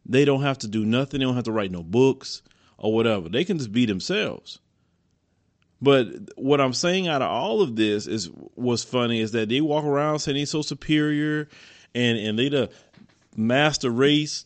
They 0.06 0.26
don't 0.26 0.42
have 0.42 0.60
to 0.60 0.68
do 0.68 0.86
nothing. 0.86 1.20
They 1.20 1.26
don't 1.26 1.36
have 1.36 1.44
to 1.46 1.52
write 1.52 1.72
no 1.72 1.84
books 1.84 2.42
or 2.78 2.94
whatever. 2.94 3.30
They 3.30 3.44
can 3.44 3.58
just 3.58 3.72
be 3.72 3.86
themselves. 3.86 4.60
But 5.82 6.08
what 6.36 6.60
I'm 6.60 6.74
saying 6.74 7.08
out 7.08 7.22
of 7.22 7.30
all 7.30 7.62
of 7.62 7.76
this 7.76 8.08
is 8.08 8.32
what's 8.56 8.84
funny 8.84 9.22
is 9.22 9.34
that 9.34 9.50
they 9.50 9.62
walk 9.62 9.86
around 9.86 10.20
saying 10.20 10.38
they're 10.38 10.46
so 10.48 10.64
superior 10.64 11.48
and, 11.94 12.18
and 12.18 12.40
they 12.40 12.50
the 12.50 12.72
master 13.36 13.92
race 13.92 14.46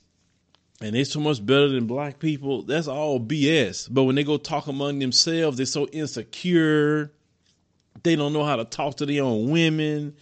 and 0.82 0.96
they're 0.96 1.06
so 1.06 1.20
much 1.20 1.46
better 1.46 1.70
than 1.70 1.86
black 1.86 2.20
people. 2.20 2.64
That's 2.64 2.88
all 2.88 3.20
BS. 3.20 3.88
But 3.90 4.04
when 4.04 4.16
they 4.16 4.24
go 4.24 4.38
talk 4.38 4.68
among 4.68 5.00
themselves, 5.00 5.58
they're 5.58 5.66
so 5.66 5.88
insecure. 5.88 7.14
They 8.04 8.16
don't 8.16 8.34
know 8.34 8.44
how 8.44 8.56
to 8.56 8.66
talk 8.66 8.98
to 8.98 9.06
their 9.06 9.24
own 9.24 9.50
women. 9.50 10.16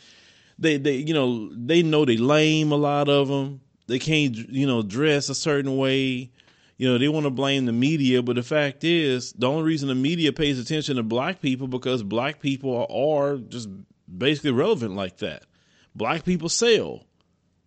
They, 0.58 0.78
they, 0.78 0.96
you 0.96 1.14
know, 1.14 1.50
they 1.54 1.84
know 1.84 2.06
they 2.06 2.18
lame. 2.18 2.72
A 2.72 2.76
lot 2.76 3.10
of 3.10 3.28
them. 3.28 3.62
They 3.88 4.00
can't, 4.00 4.36
you 4.36 4.68
know, 4.68 4.82
dress 4.82 5.30
a 5.30 5.36
certain 5.36 5.78
way. 5.78 6.32
You 6.78 6.88
know, 6.88 6.98
they 6.98 7.08
want 7.08 7.26
to 7.26 7.32
blame 7.32 7.66
the 7.66 7.74
media, 7.74 8.22
but 8.22 8.36
the 8.36 8.44
fact 8.44 8.84
is, 8.84 9.34
the 9.34 9.48
only 9.50 9.64
reason 9.64 9.90
the 9.90 9.96
media 9.96 10.32
pays 10.32 10.60
attention 10.60 10.96
to 10.96 11.04
black 11.04 11.42
people 11.42 11.68
because 11.68 12.04
black 12.04 12.40
people 12.40 12.88
are 12.90 13.38
just 13.38 13.68
basically 14.18 14.52
relevant 14.52 14.96
like 14.96 15.18
that. 15.18 15.44
Black 15.96 16.24
people 16.24 16.48
sell. 16.48 17.04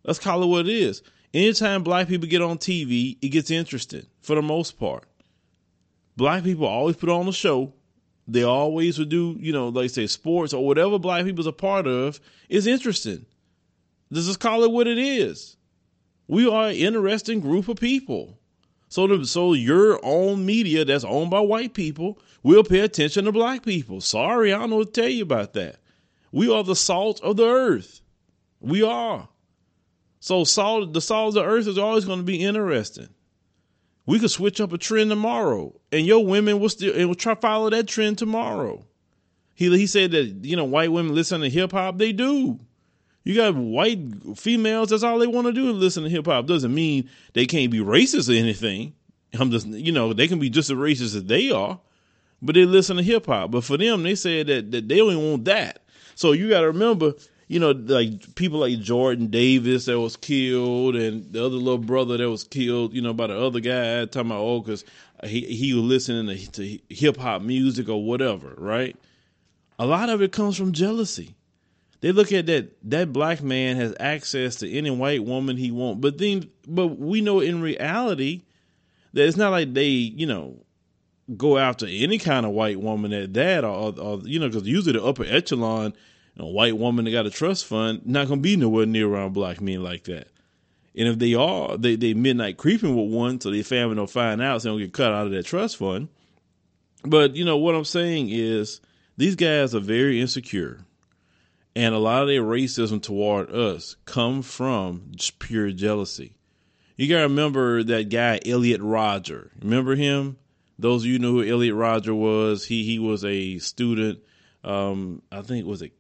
Let's 0.04 0.18
call 0.18 0.42
it 0.42 0.47
what 0.47 0.66
it 0.66 0.73
is 0.73 1.02
anytime 1.35 1.82
black 1.82 2.09
people 2.09 2.28
get 2.28 2.42
on 2.42 2.59
TV, 2.59 3.16
it 3.23 3.28
gets 3.28 3.50
interesting 3.50 4.06
for 4.21 4.37
the 4.37 4.42
most 4.42 4.78
part. 4.78 5.04
Black 6.16 6.44
people 6.44 6.66
always 6.66 6.97
put 6.97 7.09
on 7.09 7.26
a 7.28 7.32
show. 7.32 7.73
They 8.28 8.44
always 8.44 8.98
would 8.98 9.08
do, 9.08 9.36
you 9.40 9.52
know, 9.52 9.68
like 9.68 9.90
say 9.90 10.06
sports 10.06 10.52
or 10.52 10.64
whatever 10.64 10.98
black 10.98 11.24
people's 11.24 11.46
a 11.46 11.52
part 11.52 11.86
of 11.86 12.20
is 12.48 12.66
interesting. 12.66 13.26
Let's 14.10 14.26
just 14.26 14.40
call 14.40 14.62
it 14.62 14.70
what 14.70 14.86
it 14.86 14.98
is. 14.98 15.56
We 16.28 16.48
are 16.48 16.68
an 16.68 16.76
interesting 16.76 17.40
group 17.40 17.68
of 17.68 17.76
people. 17.76 18.38
So, 18.88 19.06
the, 19.06 19.24
so 19.24 19.54
your 19.54 19.98
own 20.04 20.44
media 20.44 20.84
that's 20.84 21.04
owned 21.04 21.30
by 21.30 21.40
white 21.40 21.74
people 21.74 22.18
will 22.42 22.62
pay 22.62 22.80
attention 22.80 23.24
to 23.24 23.32
black 23.32 23.64
people. 23.64 24.00
Sorry, 24.00 24.52
I 24.52 24.58
don't 24.58 24.70
know 24.70 24.76
what 24.76 24.92
to 24.94 25.00
tell 25.00 25.10
you 25.10 25.22
about 25.22 25.54
that. 25.54 25.76
We 26.30 26.52
are 26.52 26.62
the 26.62 26.76
salt 26.76 27.20
of 27.22 27.36
the 27.36 27.46
earth. 27.46 28.02
We 28.60 28.82
are. 28.82 29.28
So 30.20 30.44
salt, 30.44 30.92
the 30.92 31.00
salt 31.00 31.28
of 31.28 31.34
the 31.34 31.44
earth 31.44 31.66
is 31.66 31.78
always 31.78 32.04
going 32.04 32.20
to 32.20 32.24
be 32.24 32.42
interesting. 32.42 33.08
We 34.06 34.18
could 34.18 34.30
switch 34.30 34.61
up 34.61 34.73
a 34.73 34.78
trend 34.78 35.11
tomorrow, 35.11 35.73
and 35.92 36.04
your 36.04 36.25
women 36.25 36.59
will 36.59 36.68
still 36.68 36.94
and 36.94 37.09
will 37.09 37.14
try 37.14 37.35
follow 37.35 37.71
that 37.71 37.87
trend 37.87 38.18
tomorrow. 38.18 38.85
He 39.54 39.76
he 39.76 39.87
said 39.87 40.11
that 40.12 40.25
you 40.42 40.56
know 40.56 40.64
white 40.64 40.90
women 40.90 41.14
listen 41.14 41.40
to 41.40 41.50
hip 41.50 41.73
hop. 41.73 41.99
They 41.99 42.12
do. 42.12 42.59
You 43.25 43.37
got 43.37 43.54
white 43.54 44.00
females. 44.37 44.90
That's 44.90 45.04
all 45.04 45.18
they 45.18 45.28
want 45.28 45.47
to 45.47 45.52
do 45.52 45.71
is 45.71 45.76
listen 45.76 46.02
to 46.02 46.09
hip 46.11 46.26
hop. 46.26 46.47
Doesn't 46.47 46.75
mean 46.75 47.09
they 47.35 47.47
can't 47.47 47.71
be 47.71 47.78
racist 47.78 48.28
or 48.28 48.37
anything. 48.37 48.94
I'm 49.35 49.50
just 49.50 49.66
you 49.68 49.92
know 49.92 50.12
they 50.12 50.26
can 50.26 50.40
be 50.40 50.50
just 50.50 50.71
as 50.71 50.76
racist 50.76 51.14
as 51.14 51.25
they 51.25 51.52
are, 51.52 51.78
but 52.40 52.54
they 52.56 52.64
listen 52.64 52.97
to 52.97 53.02
hip 53.02 53.26
hop. 53.26 53.52
But 53.52 53.64
for 53.64 53.76
them, 53.76 54.02
they 54.02 54.16
said 54.16 54.49
that, 54.49 54.73
that 54.73 54.88
they 54.88 54.97
don't 54.97 55.30
want 55.30 55.44
that. 55.44 55.85
So 56.16 56.32
you 56.32 56.49
got 56.49 56.61
to 56.61 56.66
remember 56.66 57.14
you 57.49 57.61
know, 57.61 57.72
like 57.72 58.34
people 58.34 58.61
like 58.61 58.80
Jordan 58.80 59.26
Davis 59.28 59.87
that 59.87 60.00
was 60.00 60.16
killed, 60.16 60.96
and 60.96 61.32
the 61.32 61.44
other 61.44 61.56
little 61.56 61.78
brother 61.78 62.16
that 62.16 62.30
was 62.30 62.44
killed, 62.44 62.94
you 62.94 63.02
know, 63.02 63.12
by 63.12 63.26
the 63.26 63.38
other 63.38 63.61
guy 63.61 64.04
talking 64.06 64.30
about 64.30 64.40
oh, 64.40 64.61
because 64.61 64.84
he 65.25 65.42
he 65.42 65.75
was 65.75 65.84
listening 65.84 66.37
to, 66.37 66.50
to 66.52 66.78
hip 66.88 67.16
hop 67.16 67.42
music 67.42 67.88
or 67.88 68.04
whatever, 68.04 68.54
right? 68.56 68.96
A 69.78 69.87
lot 69.87 70.08
of 70.08 70.22
it 70.22 70.32
comes 70.32 70.56
from 70.56 70.72
jealousy. 70.72 71.34
They 72.00 72.12
look 72.12 72.32
at 72.32 72.46
that 72.46 72.76
that 72.90 73.12
black 73.12 73.42
man 73.42 73.76
has 73.76 73.94
access 74.00 74.56
to 74.56 74.70
any 74.70 74.90
white 74.90 75.25
woman 75.25 75.56
he 75.56 75.70
wants, 75.70 76.00
but 76.00 76.18
then, 76.18 76.50
but 76.66 76.99
we 76.99 77.20
know 77.20 77.40
in 77.40 77.61
reality 77.61 78.42
that 79.12 79.26
it's 79.26 79.37
not 79.37 79.50
like 79.50 79.72
they, 79.75 79.87
you 79.87 80.26
know, 80.26 80.56
go 81.37 81.58
after 81.58 81.87
any 81.88 82.18
kind 82.18 82.44
of 82.44 82.52
white 82.52 82.80
woman 82.80 83.12
at 83.12 83.34
that, 83.34 83.64
or, 83.64 83.99
or 83.99 84.20
you 84.25 84.38
know, 84.38 84.49
because 84.49 84.66
usually 84.66 84.92
the 84.99 85.04
upper 85.04 85.25
echelon 85.25 85.94
a 86.38 86.46
white 86.46 86.76
woman 86.76 87.04
that 87.04 87.10
got 87.10 87.26
a 87.26 87.30
trust 87.30 87.66
fund 87.66 88.06
not 88.06 88.28
gonna 88.28 88.40
be 88.40 88.56
nowhere 88.56 88.86
near 88.86 89.06
around 89.06 89.32
black 89.32 89.60
men 89.60 89.82
like 89.82 90.04
that. 90.04 90.28
And 90.94 91.08
if 91.08 91.18
they 91.18 91.34
are, 91.34 91.76
they 91.76 91.96
they 91.96 92.14
midnight 92.14 92.56
creeping 92.58 92.96
with 92.96 93.12
one, 93.12 93.40
so 93.40 93.50
their 93.50 93.64
family 93.64 93.96
don't 93.96 94.10
find 94.10 94.42
out, 94.42 94.60
so 94.62 94.68
they 94.68 94.72
don't 94.72 94.80
get 94.80 94.92
cut 94.92 95.12
out 95.12 95.26
of 95.26 95.32
that 95.32 95.46
trust 95.46 95.78
fund. 95.78 96.08
But 97.04 97.36
you 97.36 97.44
know 97.44 97.56
what 97.56 97.74
I'm 97.74 97.84
saying 97.84 98.28
is 98.30 98.80
these 99.16 99.36
guys 99.36 99.74
are 99.74 99.80
very 99.80 100.20
insecure, 100.20 100.80
and 101.74 101.94
a 101.94 101.98
lot 101.98 102.22
of 102.22 102.28
their 102.28 102.42
racism 102.42 103.02
toward 103.02 103.50
us 103.50 103.96
come 104.04 104.42
from 104.42 105.12
just 105.16 105.38
pure 105.38 105.70
jealousy. 105.70 106.34
You 106.96 107.08
gotta 107.08 107.22
remember 107.22 107.82
that 107.84 108.10
guy 108.10 108.38
Elliot 108.44 108.80
Rodger. 108.82 109.50
Remember 109.62 109.94
him? 109.94 110.36
Those 110.78 111.02
of 111.02 111.06
you 111.08 111.18
know 111.18 111.32
who 111.32 111.44
Elliot 111.44 111.74
Rodger 111.74 112.14
was. 112.14 112.66
He 112.66 112.84
he 112.84 112.98
was 112.98 113.24
a 113.24 113.58
student. 113.58 114.20
Um, 114.62 115.22
I 115.32 115.42
think 115.42 115.66
was 115.66 115.82
it 115.82 115.92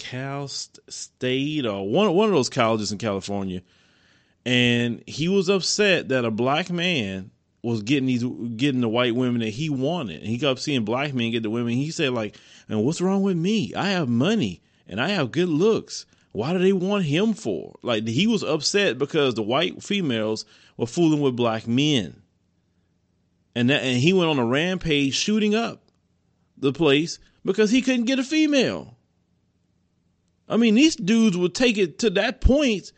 Cal 0.00 0.48
State 0.48 1.66
or 1.66 1.88
one 1.88 2.12
one 2.14 2.28
of 2.28 2.34
those 2.34 2.48
colleges 2.48 2.90
in 2.90 2.98
California, 2.98 3.62
and 4.44 5.04
he 5.06 5.28
was 5.28 5.48
upset 5.48 6.08
that 6.08 6.24
a 6.24 6.30
black 6.30 6.70
man 6.70 7.30
was 7.62 7.82
getting 7.82 8.06
these 8.06 8.24
getting 8.56 8.80
the 8.80 8.88
white 8.88 9.14
women 9.14 9.40
that 9.40 9.50
he 9.50 9.68
wanted. 9.68 10.20
And 10.20 10.28
he 10.28 10.38
kept 10.38 10.60
seeing 10.60 10.84
black 10.84 11.12
men 11.14 11.30
get 11.30 11.42
the 11.42 11.50
women. 11.50 11.74
He 11.74 11.90
said 11.90 12.12
like, 12.12 12.36
"And 12.68 12.84
what's 12.84 13.00
wrong 13.00 13.22
with 13.22 13.36
me? 13.36 13.74
I 13.74 13.90
have 13.90 14.08
money 14.08 14.62
and 14.88 15.00
I 15.00 15.10
have 15.10 15.32
good 15.32 15.48
looks. 15.48 16.06
Why 16.32 16.52
do 16.52 16.58
they 16.58 16.72
want 16.72 17.04
him 17.04 17.34
for?" 17.34 17.78
Like 17.82 18.08
he 18.08 18.26
was 18.26 18.42
upset 18.42 18.98
because 18.98 19.34
the 19.34 19.42
white 19.42 19.82
females 19.82 20.46
were 20.76 20.86
fooling 20.86 21.20
with 21.20 21.36
black 21.36 21.68
men. 21.68 22.22
And 23.54 23.68
that, 23.68 23.82
and 23.82 23.98
he 23.98 24.12
went 24.12 24.30
on 24.30 24.38
a 24.38 24.46
rampage 24.46 25.14
shooting 25.14 25.54
up 25.54 25.82
the 26.56 26.72
place 26.72 27.18
because 27.44 27.70
he 27.70 27.82
couldn't 27.82 28.06
get 28.06 28.18
a 28.18 28.24
female. 28.24 28.96
I 30.50 30.56
mean, 30.56 30.74
these 30.74 30.96
dudes 30.96 31.36
will 31.36 31.48
take 31.48 31.78
it 31.78 32.00
to 32.00 32.10
that 32.10 32.40
point 32.40 32.92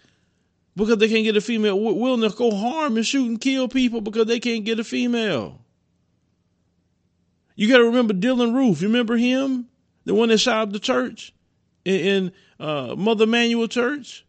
because 0.75 0.97
they 0.97 1.09
can't 1.09 1.25
get 1.25 1.37
a 1.37 1.40
female, 1.42 1.78
willing 1.78 2.28
to 2.28 2.35
go 2.35 2.50
harm 2.50 2.97
and 2.97 3.06
shoot 3.06 3.28
and 3.28 3.40
kill 3.40 3.68
people 3.68 4.00
because 4.00 4.26
they 4.26 4.40
can't 4.40 4.64
get 4.64 4.80
a 4.80 4.85
female. 4.85 5.61
You 7.54 7.68
got 7.68 7.78
to 7.78 7.85
remember 7.85 8.14
Dylann 8.14 8.54
Roof. 8.54 8.80
You 8.80 8.88
remember 8.88 9.18
him, 9.18 9.68
the 10.06 10.14
one 10.14 10.30
that 10.30 10.38
shot 10.38 10.62
up 10.62 10.73
the 10.73 10.78
church 10.78 11.35
in, 11.85 12.00
in 12.00 12.32
uh, 12.59 12.94
Mother 12.97 13.25
Emanuel 13.25 13.68
Church. 13.68 14.25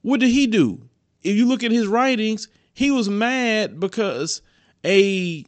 What 0.00 0.20
did 0.20 0.30
he 0.30 0.46
do? 0.46 0.80
If 1.22 1.36
you 1.36 1.46
look 1.46 1.62
at 1.62 1.70
his 1.70 1.86
writings, 1.86 2.48
he 2.72 2.90
was 2.90 3.10
mad 3.10 3.78
because 3.78 4.40
a 4.82 5.44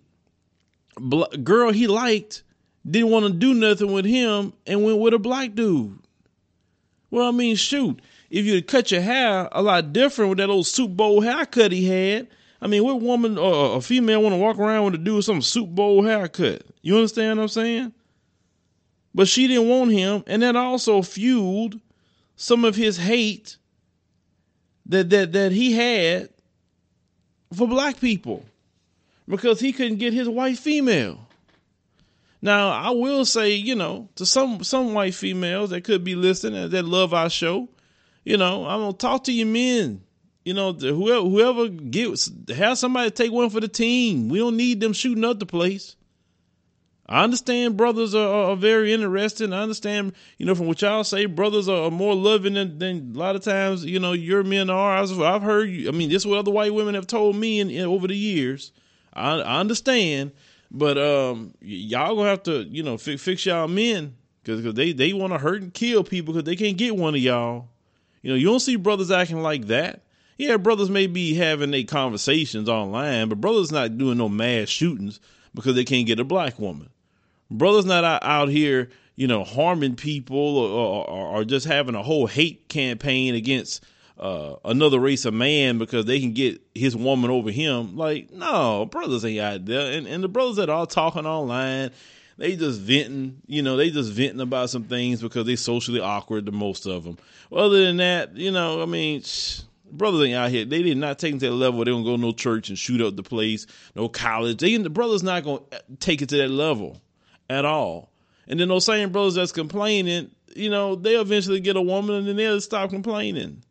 girl 1.43 1.73
he 1.73 1.87
liked 1.87 2.43
didn't 2.89 3.11
want 3.11 3.27
to 3.27 3.33
do 3.33 3.55
nothing 3.55 3.91
with 3.93 4.05
him 4.05 4.53
and 4.67 4.85
went 4.85 4.99
with 4.99 5.15
a 5.15 5.19
black 5.19 5.55
dude. 5.55 6.04
Well, 7.14 7.28
I 7.28 7.30
mean, 7.30 7.54
shoot, 7.54 8.02
if 8.28 8.44
you 8.44 8.61
cut 8.61 8.90
your 8.90 9.00
hair 9.00 9.49
a 9.52 9.62
lot 9.62 9.92
different 9.92 10.30
with 10.30 10.38
that 10.38 10.50
old 10.50 10.66
soup 10.66 10.97
bowl 10.97 11.21
haircut 11.21 11.71
he 11.71 11.87
had, 11.87 12.26
I 12.61 12.66
mean, 12.66 12.83
what 12.83 13.00
woman 13.00 13.38
or 13.38 13.76
a 13.76 13.80
female 13.80 14.21
want 14.21 14.33
to 14.33 14.37
walk 14.37 14.59
around 14.59 14.87
with 14.87 14.94
a 14.97 14.99
dude 14.99 15.14
with 15.14 15.25
some 15.25 15.40
soup 15.40 15.68
bowl 15.68 16.02
haircut? 16.02 16.62
You 16.83 16.97
understand 16.97 17.38
what 17.38 17.44
I'm 17.44 17.49
saying? 17.50 17.92
But 19.14 19.28
she 19.28 19.47
didn't 19.47 19.68
want 19.68 19.92
him, 19.92 20.25
and 20.26 20.42
that 20.42 20.56
also 20.56 21.02
fueled 21.02 21.78
some 22.35 22.64
of 22.64 22.75
his 22.75 22.97
hate 22.97 23.59
that 24.87 25.09
that 25.11 25.30
that 25.35 25.52
he 25.52 25.71
had 25.71 26.30
for 27.52 27.68
black 27.68 28.00
people 28.00 28.44
because 29.28 29.61
he 29.61 29.73
couldn't 29.73 29.99
get 29.99 30.12
his 30.12 30.28
white 30.28 30.59
female. 30.59 31.24
Now, 32.45 32.69
I 32.69 32.91
will 32.91 33.25
say, 33.25 33.55
you 33.55 33.75
know, 33.75 34.11
to 34.17 34.27
some 34.27 34.63
some 34.65 34.93
white 34.93 35.15
females 35.15 35.71
that 35.71 35.83
could 35.83 36.05
be 36.05 36.15
listening 36.15 36.69
that 36.69 36.85
love 36.85 37.15
our 37.15 37.31
show, 37.31 37.71
you 38.23 38.37
know, 38.37 38.67
I'm 38.67 38.81
gonna 38.81 38.93
talk 38.93 39.25
to 39.25 39.33
you 39.33 39.47
men. 39.47 40.03
You 40.45 40.53
know, 40.53 40.75
whoever 40.75 41.23
whoever 41.23 41.69
gives 41.69 42.31
have 42.55 42.77
somebody 42.77 43.11
take 43.13 43.33
one 43.33 43.49
for 43.49 43.61
the 43.61 43.69
team. 43.69 44.29
We 44.29 44.41
don't 44.41 44.59
need 44.59 44.79
them 44.79 44.93
shooting 44.93 45.25
up 45.25 45.39
the 45.39 45.47
place. 45.47 45.97
I 47.07 47.25
understand 47.25 47.79
brothers 47.79 48.15
are, 48.15 48.51
are 48.51 48.57
very 48.57 48.93
interesting. 48.93 49.55
I 49.55 49.63
understand, 49.63 50.13
you 50.37 50.45
know, 50.45 50.55
from 50.55 50.67
what 50.67 50.83
y'all 50.83 51.03
say, 51.03 51.25
brothers 51.25 51.67
are 51.67 51.91
more 51.91 52.15
loving 52.15 52.55
than, 52.55 52.79
than 52.79 53.13
a 53.15 53.19
lot 53.19 53.37
of 53.37 53.43
times, 53.43 53.87
you 53.87 54.01
know, 54.01 54.13
your 54.13 54.43
men 54.43 54.69
are. 54.69 54.99
I've, 54.99 55.43
heard, 55.43 55.69
I 55.69 55.93
mean, 55.93 56.11
this 56.11 56.23
is 56.23 56.27
what 56.27 56.41
other 56.41 56.51
white 56.51 56.75
women 56.75 56.95
have 56.95 57.07
told 57.07 57.37
me 57.37 57.61
in, 57.61 57.71
in 57.71 57.87
over 57.87 58.07
the 58.07 58.17
years. 58.17 58.73
I, 59.15 59.33
I 59.33 59.61
understand, 59.61 60.33
but 60.75 60.99
um, 60.99 61.54
y'all 61.61 62.16
gonna 62.16 62.28
have 62.28 62.43
to, 62.43 62.64
you 62.64 62.83
know, 62.83 62.99
fix, 62.99 63.23
fix 63.23 63.47
y'all 63.47 63.69
men 63.69 64.16
because 64.43 64.75
they 64.75 64.93
they 64.93 65.12
want 65.12 65.33
to 65.33 65.38
hurt 65.38 65.62
and 65.62 65.73
kill 65.73 66.02
people 66.02 66.35
because 66.35 66.45
they 66.45 66.57
can't 66.57 66.76
get 66.76 66.97
one 66.97 67.14
of 67.14 67.21
y'all. 67.21 67.69
You 68.23 68.31
know, 68.31 68.37
you 68.37 68.47
don't 68.47 68.61
see 68.61 68.75
brothers 68.75 69.12
acting 69.12 69.40
like 69.40 69.69
that. 69.69 70.02
Yeah, 70.37 70.57
brothers 70.57 70.90
may 70.90 71.07
be 71.07 71.35
having 71.35 71.71
their 71.71 71.85
conversations 71.85 72.69
online, 72.69 73.28
but 73.28 73.40
brothers 73.40 73.71
not 73.71 73.97
doing 73.97 74.19
no 74.19 74.28
mass 74.28 74.69
shootings 74.69 75.21
because 75.54 75.76
they 75.76 75.85
can't 75.85 76.09
get 76.09 76.19
a 76.19 76.25
black 76.25 76.59
woman. 76.59 76.90
Brothers 77.52 77.85
not 77.85 78.02
out, 78.02 78.25
out 78.25 78.49
here, 78.49 78.90
you 79.14 79.28
know, 79.28 79.45
harming 79.45 79.95
people 79.95 80.59
or, 80.59 81.07
or, 81.07 81.26
or 81.37 81.45
just 81.45 81.66
having 81.66 81.95
a 81.95 82.02
whole 82.02 82.26
hate 82.26 82.69
campaign 82.69 83.37
against 83.37 83.85
uh, 84.18 84.56
another 84.64 85.00
race 85.00 85.25
of 85.25 85.35
man 85.35 85.78
because 85.78 86.04
they 86.04 86.21
can 86.21 86.33
get 86.33 86.61
his 86.75 86.97
woman 86.97 87.30
over 87.30 87.50
him. 87.50 87.97
Like, 87.97 88.30
no, 88.30 88.87
brothers 88.87 89.25
ain't 89.25 89.40
out 89.40 89.64
there. 89.66 89.92
And, 89.92 90.06
and 90.06 90.23
the 90.23 90.28
brothers 90.28 90.56
that 90.56 90.71
are 90.71 90.87
talking 90.87 91.26
online, 91.26 91.90
they 92.38 92.56
just 92.56 92.80
venting, 92.80 93.40
you 93.47 93.62
know, 93.62 93.76
they 93.76 93.90
just 93.90 94.12
venting 94.12 94.40
about 94.40 94.71
some 94.71 94.85
things 94.85 95.21
because 95.21 95.47
they 95.47 95.56
socially 95.56 96.00
awkward 96.00 96.47
to 96.47 96.52
most 96.52 96.87
of 96.87 97.04
them. 97.04 97.18
Well, 97.50 97.66
other 97.66 97.85
than 97.85 97.97
that, 97.99 98.37
you 98.37 98.50
know, 98.50 98.83
I 98.83 98.87
mean, 98.87 99.23
shh, 99.23 99.61
brothers 99.90 100.26
ain't 100.26 100.37
out 100.37 100.50
here. 100.50 100.64
They 100.64 100.83
did 100.83 100.97
not 100.97 101.18
take 101.18 101.35
it 101.35 101.40
to 101.40 101.47
that 101.47 101.54
level. 101.54 101.80
They 101.80 101.90
don't 101.90 102.04
go 102.04 102.16
to 102.16 102.23
no 102.23 102.33
church 102.33 102.68
and 102.68 102.78
shoot 102.78 103.00
up 103.00 103.16
the 103.16 103.23
place, 103.23 103.66
no 103.94 104.09
college. 104.09 104.59
They 104.59 104.76
the 104.76 104.90
brothers 104.90 105.23
not 105.23 105.44
gonna 105.44 105.61
take 106.00 106.23
it 106.23 106.28
to 106.30 106.37
that 106.38 106.50
level 106.50 107.00
at 107.49 107.64
all. 107.64 108.11
And 108.47 108.61
then 108.61 108.68
those 108.68 108.85
same 108.85 109.11
brothers 109.11 109.35
that's 109.35 109.53
complaining, 109.53 110.31
you 110.55 110.70
know, 110.70 110.94
they 110.94 111.14
eventually 111.14 111.61
get 111.61 111.77
a 111.77 111.83
woman 111.83 112.16
and 112.16 112.29
then 112.29 112.37
they'll 112.37 112.61
stop 112.61 112.90
complaining. 112.90 113.62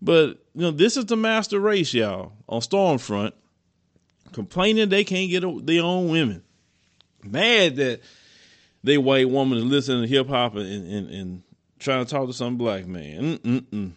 But 0.00 0.38
you 0.54 0.62
know, 0.62 0.70
this 0.70 0.96
is 0.96 1.06
the 1.06 1.16
master 1.16 1.58
race, 1.58 1.94
y'all, 1.94 2.32
on 2.48 2.60
Stormfront, 2.60 3.32
complaining 4.32 4.88
they 4.88 5.04
can't 5.04 5.30
get 5.30 5.66
their 5.66 5.82
own 5.82 6.08
women, 6.08 6.42
mad 7.22 7.76
that 7.76 8.00
they 8.84 8.98
white 8.98 9.28
woman 9.28 9.58
is 9.58 9.64
listening 9.64 10.02
to 10.02 10.08
hip 10.08 10.28
hop 10.28 10.54
and, 10.54 10.92
and, 10.92 11.10
and 11.10 11.42
trying 11.78 12.04
to 12.04 12.10
talk 12.10 12.26
to 12.26 12.32
some 12.32 12.56
black 12.56 12.86
man. 12.86 13.38
Mm-mm-mm. 13.38 13.92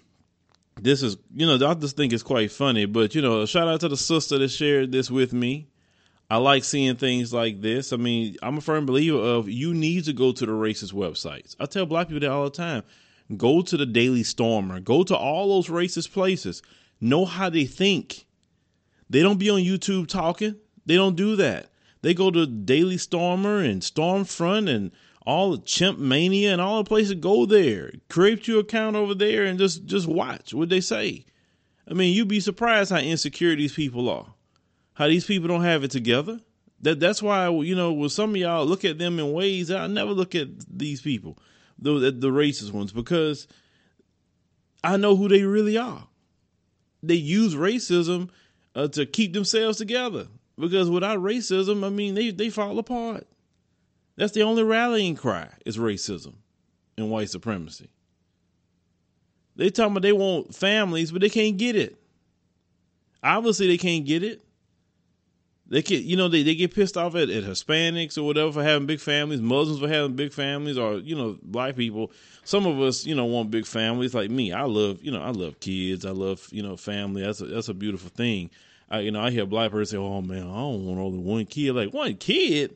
This 0.82 1.04
is, 1.04 1.18
you 1.36 1.46
know, 1.46 1.68
I 1.68 1.74
just 1.74 1.98
think 1.98 2.14
it's 2.14 2.24
quite 2.24 2.52
funny. 2.52 2.86
But 2.86 3.14
you 3.14 3.22
know, 3.22 3.46
shout 3.46 3.68
out 3.68 3.82
to 3.82 3.90
the 3.90 3.98
sister 3.98 4.38
that 4.40 4.50
shared 4.50 4.92
this 4.92 5.12
with 5.12 5.34
me. 5.34 5.68
I 6.30 6.38
like 6.38 6.64
seeing 6.64 6.96
things 6.96 7.34
like 7.34 7.60
this. 7.62 7.92
I 7.92 7.98
mean, 7.98 8.36
I'm 8.42 8.58
a 8.58 8.62
firm 8.62 8.86
believer 8.86 9.18
of 9.18 9.50
you 9.50 9.74
need 9.74 10.06
to 10.06 10.14
go 10.14 10.32
to 10.32 10.46
the 10.46 10.52
racist 10.52 10.94
websites. 10.94 11.56
I 11.60 11.66
tell 11.66 11.86
black 11.86 12.08
people 12.08 12.22
that 12.22 12.32
all 12.32 12.44
the 12.44 12.52
time. 12.52 12.84
Go 13.38 13.62
to 13.62 13.78
the 13.78 13.86
Daily 13.86 14.24
Stormer. 14.24 14.80
Go 14.80 15.04
to 15.04 15.16
all 15.16 15.50
those 15.50 15.68
racist 15.68 16.12
places. 16.12 16.62
Know 17.00 17.26
how 17.26 17.50
they 17.50 17.66
think. 17.66 18.26
They 19.10 19.22
don't 19.22 19.40
be 19.40 19.50
on 19.50 19.62
YouTube 19.62 20.08
talking. 20.08 20.56
They 20.86 20.96
don't 20.96 21.16
do 21.16 21.36
that. 21.36 21.70
They 22.02 22.14
go 22.14 22.32
to 22.32 22.48
Daily 22.48 22.98
Stormer 22.98 23.60
and 23.60 23.82
Stormfront 23.82 24.74
and 24.74 24.92
all 25.26 25.52
the 25.52 25.60
Chimp 25.60 26.00
Mania 26.00 26.52
and 26.52 26.62
all 26.62 26.84
the 26.84 26.88
places. 26.88 27.14
Go 27.16 27.46
there. 27.46 27.94
Create 28.10 28.48
your 28.48 28.62
account 28.62 28.96
over 28.96 29.14
there 29.14 29.44
and 29.44 29.60
just 29.60 29.86
just 29.86 30.08
watch 30.08 30.54
what 30.54 30.70
they 30.70 30.82
say. 30.82 31.26
I 31.88 31.94
mean, 31.94 32.16
you'd 32.16 32.28
be 32.28 32.40
surprised 32.40 32.92
how 32.92 33.00
insecure 33.00 33.56
these 33.56 33.74
people 33.74 34.10
are. 34.10 34.28
How 34.94 35.08
these 35.08 35.26
people 35.26 35.48
don't 35.48 35.64
have 35.64 35.84
it 35.84 35.92
together. 35.92 36.40
That 36.82 37.00
that's 37.00 37.22
why 37.22 37.50
you 37.50 37.76
know 37.76 37.92
with 37.92 38.12
some 38.12 38.32
of 38.32 38.38
y'all 38.38 38.66
look 38.66 38.86
at 38.86 38.98
them 38.98 39.20
in 39.20 39.34
ways 39.34 39.70
I 39.70 39.88
never 39.88 40.12
look 40.12 40.34
at 40.34 40.48
these 40.70 41.02
people 41.02 41.38
the 41.82 42.12
the 42.12 42.30
racist 42.30 42.72
ones 42.72 42.92
because 42.92 43.48
I 44.84 44.98
know 44.98 45.16
who 45.16 45.28
they 45.28 45.44
really 45.44 45.78
are. 45.78 46.08
They 47.02 47.16
use 47.16 47.56
racism 47.56 48.30
uh, 48.76 48.88
to 48.90 49.06
keep 49.06 49.34
themselves 49.34 49.78
together 49.78 50.28
because 50.58 50.90
without 50.90 51.20
racism, 51.20 51.86
I 51.86 51.90
mean 51.90 52.16
they 52.16 52.32
they 52.32 52.50
fall 52.50 52.80
apart. 52.80 53.28
That's 54.16 54.34
the 54.34 54.44
only 54.44 54.64
rallying 54.64 55.16
cry 55.16 55.50
is 55.66 55.78
racism 55.78 56.36
and 56.98 57.10
white 57.10 57.30
supremacy. 57.30 57.90
They 59.56 59.70
talking 59.70 59.94
about 59.94 60.04
they 60.04 60.14
want 60.14 60.56
families, 60.56 61.12
but 61.12 61.22
they 61.22 61.30
can't 61.30 61.58
get 61.58 61.76
it. 61.76 61.98
Obviously, 63.24 63.68
they 63.68 63.78
can't 63.78 64.06
get 64.06 64.24
it. 64.24 64.42
They 65.70 65.84
get, 65.84 66.04
you 66.04 66.18
know, 66.18 66.28
they, 66.28 66.42
they 66.42 66.56
get 66.56 66.74
pissed 66.74 66.98
off 66.98 67.14
at, 67.14 67.30
at 67.30 67.44
Hispanics 67.44 68.18
or 68.18 68.24
whatever 68.24 68.52
for 68.52 68.64
having 68.64 68.88
big 68.88 69.00
families, 69.00 69.40
Muslims 69.40 69.80
for 69.80 69.88
having 69.88 70.16
big 70.16 70.34
families, 70.34 70.80
or 70.80 70.96
you 70.96 71.16
know, 71.16 71.38
black 71.44 71.76
people. 71.76 72.12
Some 72.44 72.66
of 72.66 72.82
us, 72.82 73.06
you 73.06 73.14
know, 73.14 73.26
want 73.26 73.52
big 73.52 73.68
families. 73.68 74.16
Like 74.16 74.32
me, 74.32 74.52
I 74.52 74.64
love, 74.64 75.04
you 75.04 75.12
know, 75.12 75.22
I 75.22 75.30
love 75.30 75.60
kids. 75.60 76.08
I 76.08 76.12
love, 76.12 76.48
you 76.52 76.64
know, 76.64 76.76
family. 76.76 77.22
That's 77.22 77.42
a, 77.42 77.46
that's 77.46 77.70
a 77.70 77.76
beautiful 77.76 78.10
thing. 78.10 78.50
I, 78.90 79.02
you 79.02 79.12
know, 79.12 79.22
I 79.22 79.30
hear 79.30 79.46
black 79.46 79.70
person 79.70 79.98
say, 79.98 80.04
"Oh 80.04 80.22
man, 80.22 80.42
I 80.42 80.56
don't 80.56 80.86
want 80.86 81.00
only 81.00 81.20
one 81.20 81.46
kid." 81.46 81.74
Like 81.74 81.94
one 81.94 82.16
kid, 82.16 82.76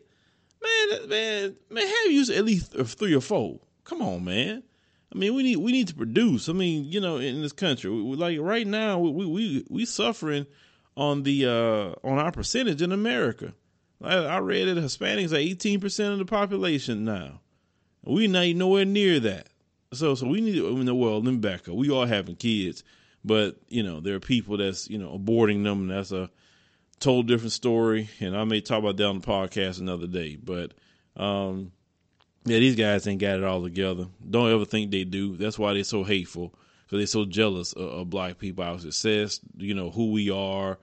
man, 0.62 1.10
man, 1.10 1.56
man, 1.72 1.88
have 1.88 2.12
you 2.12 2.32
at 2.34 2.46
least 2.46 2.74
three 2.74 3.16
or 3.16 3.22
four? 3.22 3.60
Come 3.86 4.04
on, 4.04 4.24
man. 4.24 4.62
I 5.14 5.18
mean, 5.18 5.34
we 5.34 5.42
need 5.42 5.58
we 5.58 5.72
need 5.72 5.88
to 5.88 5.96
produce. 5.96 6.48
I 6.48 6.54
mean, 6.54 6.86
you 6.86 7.02
know, 7.02 7.18
in 7.18 7.42
this 7.42 7.54
country, 7.54 7.90
we, 7.90 8.16
like 8.16 8.40
right 8.40 8.68
now, 8.68 9.00
we 9.00 9.26
we 9.26 9.66
we 9.68 9.86
suffering 9.86 10.46
on 10.96 11.24
the 11.24 11.46
uh, 11.46 12.08
on 12.08 12.20
our 12.20 12.32
percentage 12.32 12.82
in 12.82 12.92
America. 12.92 13.54
I, 14.02 14.16
I 14.16 14.38
read 14.40 14.66
that 14.66 14.84
Hispanics 14.84 15.34
are 15.34 15.38
eighteen 15.38 15.80
percent 15.80 16.14
of 16.14 16.20
the 16.20 16.26
population 16.26 17.06
now. 17.06 17.40
We 18.04 18.28
not 18.28 18.48
nowhere 18.48 18.86
near 18.86 19.20
that. 19.22 19.48
So 19.94 20.16
so 20.16 20.28
we 20.28 20.42
need 20.42 20.56
to 20.56 20.68
in 20.68 20.86
the 20.86 20.96
world 20.96 21.28
in 21.28 21.40
Becca. 21.40 21.74
We 21.74 21.90
all 21.90 22.06
having 22.06 22.36
kids, 22.36 22.84
but 23.24 23.58
you 23.70 23.84
know 23.84 24.00
there 24.00 24.16
are 24.16 24.20
people 24.20 24.58
that's 24.58 24.90
you 24.90 24.98
know 24.98 25.18
aborting 25.18 25.64
them. 25.64 25.90
And 25.90 25.92
that's 25.92 26.12
a 26.12 26.30
total 27.00 27.24
different 27.24 27.54
story, 27.54 28.10
and 28.20 28.36
I 28.36 28.44
may 28.44 28.62
talk 28.62 28.80
about 28.80 28.98
that 28.98 29.08
on 29.08 29.20
the 29.20 29.28
podcast 29.28 29.80
another 29.80 30.08
day. 30.08 30.36
But 30.36 30.74
um, 31.16 31.72
yeah, 32.46 32.60
these 32.60 32.76
guys 32.76 33.08
ain't 33.08 33.22
got 33.22 33.38
it 33.38 33.44
all 33.44 33.64
together. 33.64 34.08
Don't 34.30 34.52
ever 34.52 34.66
think 34.66 34.92
they 34.92 35.06
do. 35.06 35.38
That's 35.38 35.58
why 35.58 35.74
they're 35.74 35.84
so 35.84 36.04
hateful 36.04 36.54
because 36.94 37.12
they're 37.12 37.24
so 37.24 37.26
jealous 37.28 37.74
of, 37.74 37.90
of, 37.90 38.10
black 38.12 38.38
people, 38.38 38.64
our 38.64 38.78
success, 38.78 39.40
you 39.58 39.74
know, 39.74 39.90
who 39.90 40.12
we 40.12 40.30
are. 40.30 40.78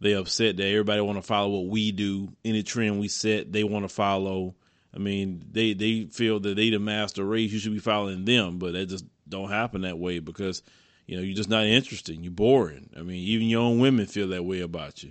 They 0.00 0.12
upset 0.12 0.56
that 0.58 0.64
everybody 0.64 1.00
want 1.00 1.18
to 1.18 1.22
follow 1.22 1.58
what 1.58 1.66
we 1.66 1.90
do. 1.90 2.28
Any 2.44 2.62
trend 2.62 3.00
we 3.00 3.08
set, 3.08 3.50
they 3.50 3.64
want 3.64 3.84
to 3.84 3.88
follow. 3.88 4.54
I 4.94 4.98
mean, 4.98 5.44
they 5.50 5.74
they 5.74 6.04
feel 6.04 6.38
that 6.38 6.54
they 6.54 6.70
the 6.70 6.78
master 6.78 7.24
race. 7.24 7.50
You 7.50 7.58
should 7.58 7.72
be 7.72 7.80
following 7.80 8.24
them, 8.24 8.58
but 8.58 8.74
that 8.74 8.86
just 8.86 9.06
don't 9.28 9.50
happen 9.50 9.80
that 9.80 9.98
way 9.98 10.20
because 10.20 10.62
you 11.06 11.16
know 11.16 11.22
you're 11.24 11.34
just 11.34 11.50
not 11.50 11.64
interesting. 11.64 12.22
You're 12.22 12.30
boring. 12.30 12.90
I 12.96 13.00
mean, 13.00 13.26
even 13.26 13.48
your 13.48 13.62
own 13.62 13.80
women 13.80 14.06
feel 14.06 14.28
that 14.28 14.44
way 14.44 14.60
about 14.60 15.02
you. 15.02 15.10